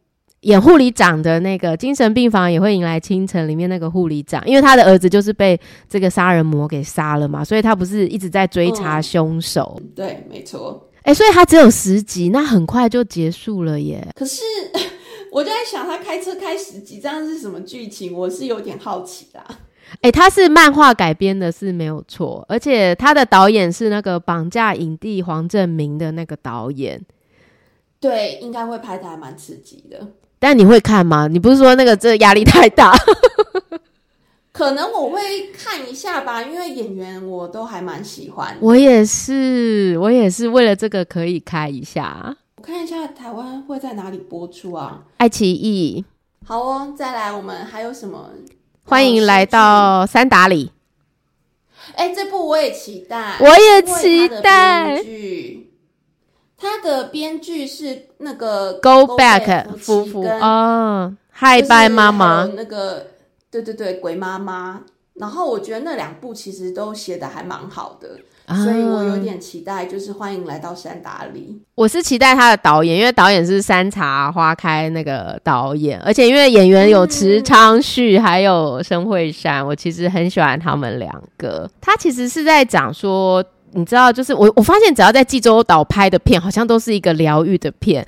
[0.48, 9.78] 演护理长的那个精神病房也会迎来清晨，里面那个护理长，因为他的儿子就是被这个杀人魔给杀了嘛，所以他不是一直在追查凶手。
[9.94, 10.88] 对，没错。
[11.02, 14.06] 哎，所以他只有十集，那很快就结束了耶。
[14.16, 14.42] 可是
[15.30, 18.16] 我就在想，他开车开十集，这样是什么剧情？
[18.16, 19.44] 我是有点好奇啦。
[20.00, 26.98] 哎，他是漫画改编的，是没有错，而且他的导演是那个绑架影帝黄正明的那个导演。
[28.00, 30.08] 对，应该会拍的还蛮刺激的。
[30.38, 31.28] 但你会看吗？
[31.28, 32.94] 你不是说那个这压力太大？
[34.52, 38.56] 可能我会看一下吧，因为演员我都还蛮喜欢。
[38.60, 42.36] 我也是，我也是为了这个可以开一下。
[42.56, 45.02] 我看一下台湾会在哪里播出啊？
[45.18, 46.04] 爱奇艺。
[46.44, 48.30] 好哦，再来，我们还有什么？
[48.84, 50.72] 欢迎来到三打里。
[51.94, 55.04] 哎，这部我也期待，我也期待。
[56.60, 63.06] 他的编剧是那个 Go Back 夫妇哦，嗨拜妈妈那个，
[63.48, 64.80] 对对对，鬼妈妈。
[65.14, 68.10] 然后我觉得那两部其实都写的还蛮好的，
[68.64, 71.60] 所以我有点期待，就是欢迎来到山达里。
[71.74, 81.68] 我是期待他的导演，因为导演是山茶花开那个导演，而且因为演员有池昌旭还有申惠山，我其实很喜欢他们两个。
[81.80, 83.44] 他其实是在讲说。
[83.72, 88.06] 你知道，就是我我发现，只要在济州岛拍的片，好像都是一个疗愈的片。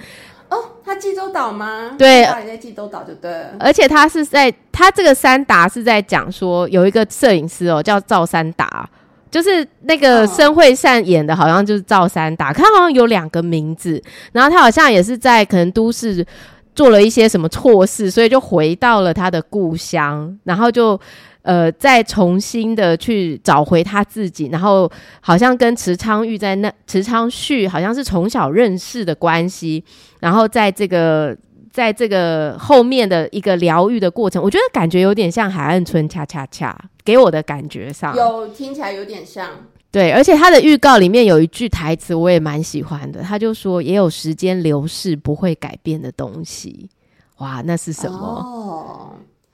[0.48, 1.92] 哦，他济州岛吗？
[1.98, 3.30] 对，在济州岛就对。
[3.58, 8.88] 而且他是在他这个三达是在讲说，有一个摄影师哦，叫赵三达，
[9.30, 12.52] 就是那个申惠善演的，好像就是赵三达。
[12.52, 14.02] 他好像有两个名字，
[14.32, 16.26] 然后他好像也是在可能都市
[16.74, 20.98] 做了一些什么错事，所以就回到了他的故乡，然后就。
[21.42, 29.82] 呃，再重新的去找回他自己，然后好像跟池昌玉在那池昌旭好像是从小认识的关系，
[30.20, 31.34] 然后在这个
[31.72, 39.48] 在这个后面的一个疗愈的过程，我觉得感觉有点像海岸村恰恰恰，给我的感觉上有听起来有点像，
[39.90, 46.90] 对，而且他的预告里面有一句台词我也蛮喜欢的，他就说也有时间流逝不会改变的东西，
[47.38, 48.18] 哇，那是什么？
[48.18, 49.12] 哦。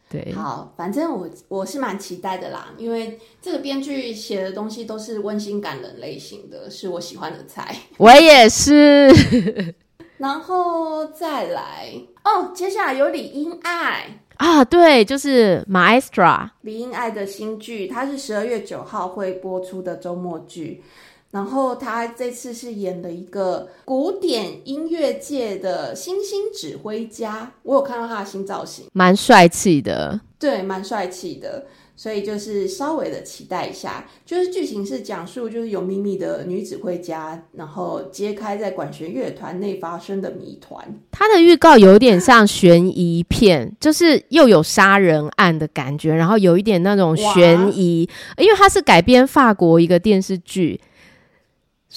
[0.08, 7.74] 对，好，反正我我是蛮期待的啦，因为这个编剧写的东西都是温馨感人类型的，是我喜欢的菜。
[7.98, 9.12] 我也是。
[10.18, 11.92] 然后再来
[12.24, 20.82] 哦，接下来有李英爱啊，对，就是 Maestra 李英爱的新剧，它是十二月九号会播出的周末剧。
[21.30, 30.20] 然后他这次是演了一个古典音乐界的新兴指挥家，我有看到他的新造型，蛮帅气的。
[30.38, 31.66] 对，蛮帅气的。
[31.98, 40.86] 所以就是稍微的期待一下，就是剧情是讲述就是有秘密的女指挥家，然后揭开在管弦乐团内发生的谜团。
[41.10, 48.06] 它的预告有点像悬疑片，就是又有杀人案的感觉，然后有一点那种悬疑，
[48.36, 50.78] 因为它是改编法国一个电视剧，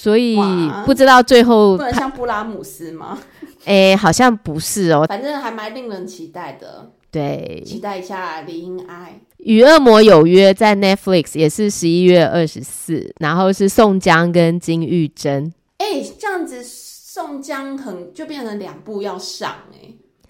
[0.02, 0.38] 所以
[0.86, 3.20] 不知道最后不能像布拉姆斯吗？
[3.66, 6.90] 哎，好像不是哦，反正还蛮令人期待的。
[7.12, 9.20] 对，期待一下李英爱。
[9.40, 15.54] 与恶魔有约在 Netflix 也是十一月二十四，然后是宋江跟金玉珍。
[15.80, 19.90] 哎，这样子宋江很就变成两部要上哎。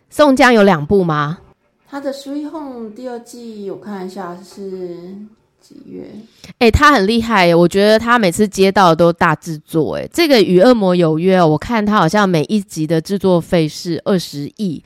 [0.10, 1.38] 宋江有两部吗？
[1.88, 5.16] 他的《Sweet Home》第二季我看一下是
[5.70, 6.04] 几月？
[6.58, 9.96] 哎，他很厉害，我觉得他每次接到都大制作。
[9.96, 14.84] 哎，这个与恶魔有约，我看他好像每一集的制作费是二十亿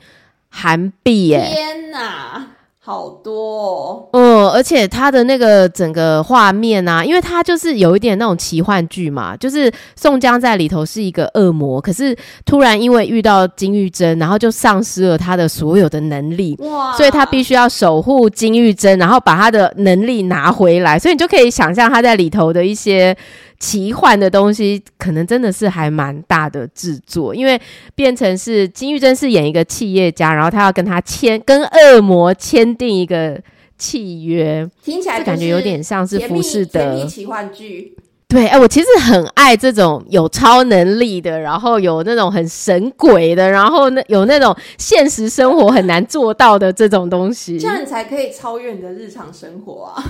[0.50, 1.34] 韩币。
[1.34, 2.46] 哎，天哪！
[2.86, 12.14] 好多哦，嗯，而且他的那个整个画面啊，因为他就是有一点那种奇幻剧嘛，就是宋江在里头是一个恶魔，可是
[12.44, 23.16] 突然因为遇到金玉珍，然后就丧失了他的所有的能力，哇，所以他必须要守护金玉珍，然后把他的能力拿回来，所以你就可以想象他在里头的一些。
[23.64, 27.58] 奇幻的东西可能真的是还蛮大的制作，因为
[27.94, 33.40] 变成是金玉珍是演一个企业家，然后他要跟他签跟恶魔签订一个
[33.78, 37.96] 契约，听起来感觉有点像是浮士德奇幻剧。
[38.28, 50.04] 对，哎，我其实很爱这种有超能力的，然后有那种很神鬼的，然后那有那种现实生活很难做到的这种东西，这样你才可以超越你的日常生活啊。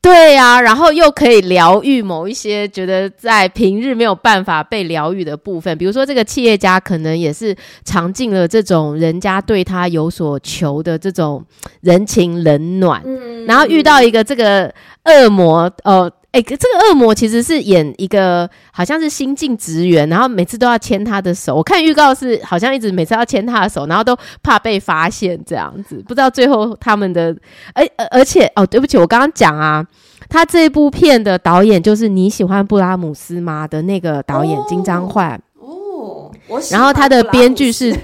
[0.00, 11.44] 对呀，然后又可以疗愈某一些觉得在平日没有办法被疗愈的部分，比如说这个企业家可能也是尝尽了这种人家对他有所求的这种
[11.80, 13.02] 人情冷暖，
[13.46, 14.72] 然后遇到一个这个
[15.04, 16.10] 恶魔哦。
[16.30, 21.56] 哎，这个恶魔其实是演一个好像是新进职员，然后每次都要牵他的手。
[21.56, 25.96] 我看预告是好像一直每次要牵他的手，然后都怕被发现这样子。
[26.06, 27.34] 不知道最后他们的，
[27.72, 29.82] 哎，而且哦，对不起，我刚刚讲啊，
[30.28, 37.96] 他这部片的导演就是你喜欢布拉姆斯吗的那个导演金章焕哦，我然后他的编剧是。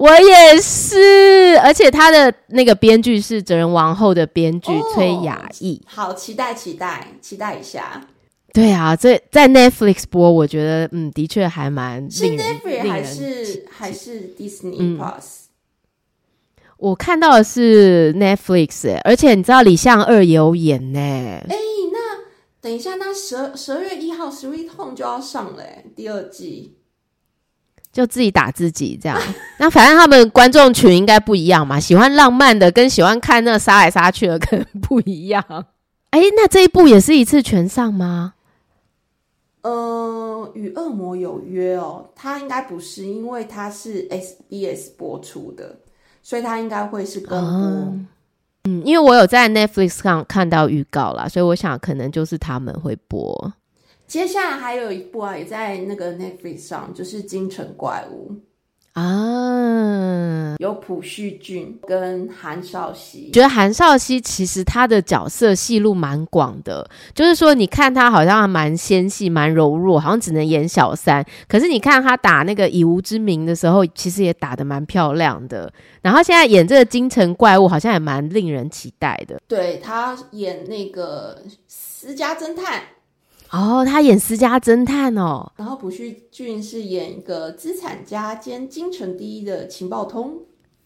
[0.00, 8.06] 我也是，而且他的那个编剧是《哲人王后》的编剧崔雅艺，好期待，期待，期待一下。
[8.54, 15.22] 对啊，这在 Netflix 播，我觉得嗯，的确还蛮是 Netflix 还是还是 Disney Plus？
[16.78, 20.98] 我看到的是 Netflix，而且你知道李相二有演呢。
[20.98, 21.56] 哎，
[21.92, 22.22] 那
[22.62, 25.62] 等一下，那十十二月一号《Sweet Home》就要上了
[25.94, 26.78] 第二季。
[27.92, 29.20] 就自己打自己这样，
[29.58, 35.44] 那反正他们观众群应该不一样嘛，喜欢浪漫的跟喜欢看那杀来杀去的可能不一样。
[36.10, 38.34] 哎，那这一部也是一次全上吗？
[39.62, 45.76] 呃，与恶魔有约哦，它应该不是，因为它是 SBS 播出的，
[46.22, 47.48] 所以它应该会是跟播。
[48.64, 53.52] 嗯，因为我有在 Netflix 上看到预告啦，所以我想可能就是他们会播。
[54.10, 58.34] 接下来还有一部啊，也在那个 Netflix 上，就是《京城怪物》
[59.00, 63.30] 啊，有朴叙俊跟韩少熙。
[63.30, 71.24] 觉得韩少熙其实他的角色戏路蛮广的，就是说你看他好像蛮纤细、蛮柔弱，好像只能演小三。
[71.46, 75.72] 可是你看他打那个以无之名的时候，其实也打的蛮漂亮的。
[76.02, 79.40] 然后现在演这个《京城怪物》，好像也蛮令人期待的。
[79.46, 82.82] 对他演那个私家侦探。
[83.50, 90.38] 哦，他演私家侦探哦，然后朴叙俊是演一个资产家兼京城第一的情报通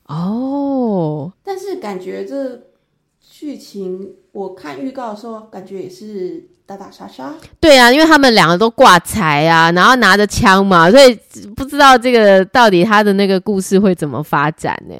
[0.07, 2.59] 哦，但是感觉这
[3.21, 7.35] 剧情，我看预告的时候感觉也是打打杀杀。
[7.61, 11.15] 对啊，因为他们两个都挂财啊，然后拿着枪嘛，所以
[11.55, 14.95] 不知道这个到底他的那个故事会怎么发展呢？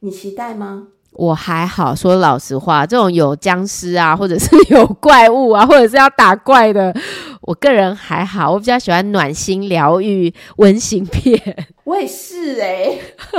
[0.00, 0.88] 你期待吗？
[1.14, 6.94] 我还好，说老实话，这种有僵尸啊，或者是有怪物啊，或者是要打怪的，
[7.42, 11.66] 我个人还好，我比较喜欢暖心疗愈温馨片。
[11.84, 12.98] 我也是哎，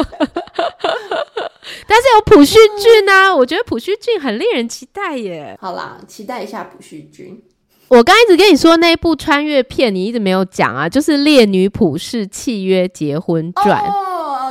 [1.87, 5.57] 但是有朴叙俊啊，我觉得朴叙俊很令人期待耶。
[5.59, 7.41] 好啦，期待一下朴叙俊。
[7.89, 13.79] 我刚一直跟你说那一部穿越片，你一直没有讲啊，就是《烈女普世契约结婚传》。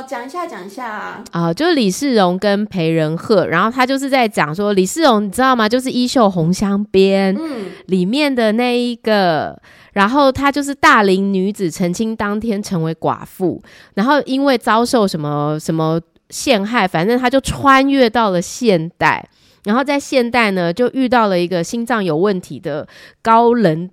[0.07, 0.87] 讲一下，讲一下。
[0.87, 5.67] 啊，啊就是李世荣跟裴仁鹤，然后他就是在讲说，李世荣你知道吗？
[5.67, 7.65] 就是《衣袖红镶边》嗯。
[7.87, 9.59] 里面的那一个
[9.93, 13.61] 然后她就是大龄女子成亲当天成为寡妇，
[13.93, 15.99] 然后因为遭受什么什么
[16.29, 19.23] 陷害，反正她就穿越到了现代，
[19.65, 22.87] 然后在现代呢就遇到了一个心脏有问题的
[23.21, 23.89] 高冷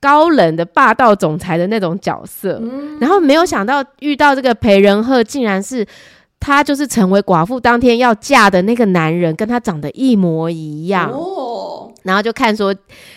[0.00, 2.60] 高冷的霸道总裁的那种角色，
[3.00, 5.86] 然后没有想到遇到这个裴仁赫，竟然是
[6.38, 11.10] 他就是成为寡妇当天要嫁的那个男人，跟他长得一模一样。
[11.12, 12.74] 哦，然后就看说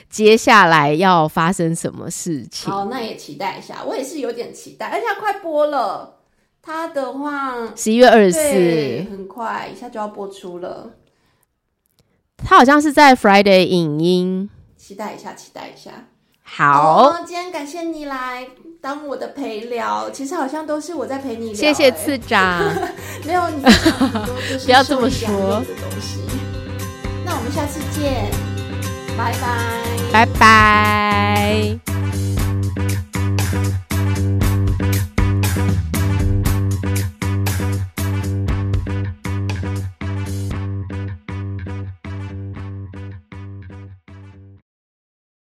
[0.10, 2.70] 接下来要发生什么事情。
[2.70, 6.16] 好，那也期待一下，我也是有点期待，而且它快播了，
[6.62, 10.92] 他的话，十一月二十，四，很快一下就要播出了，
[12.38, 14.50] 他好像是在 Friday 影音。
[14.76, 16.10] 期待一下，期待一下。
[16.44, 18.46] 好，哦，今天感谢你来
[18.82, 22.62] 当我的陪聊，其实好像都是我在陪你聊、谢谢哎次长，
[23.26, 23.64] 没有你
[24.66, 25.64] 不要这么说。
[27.26, 28.30] 那我们下次见，
[29.18, 29.82] 拜拜。
[30.12, 31.93] 拜拜。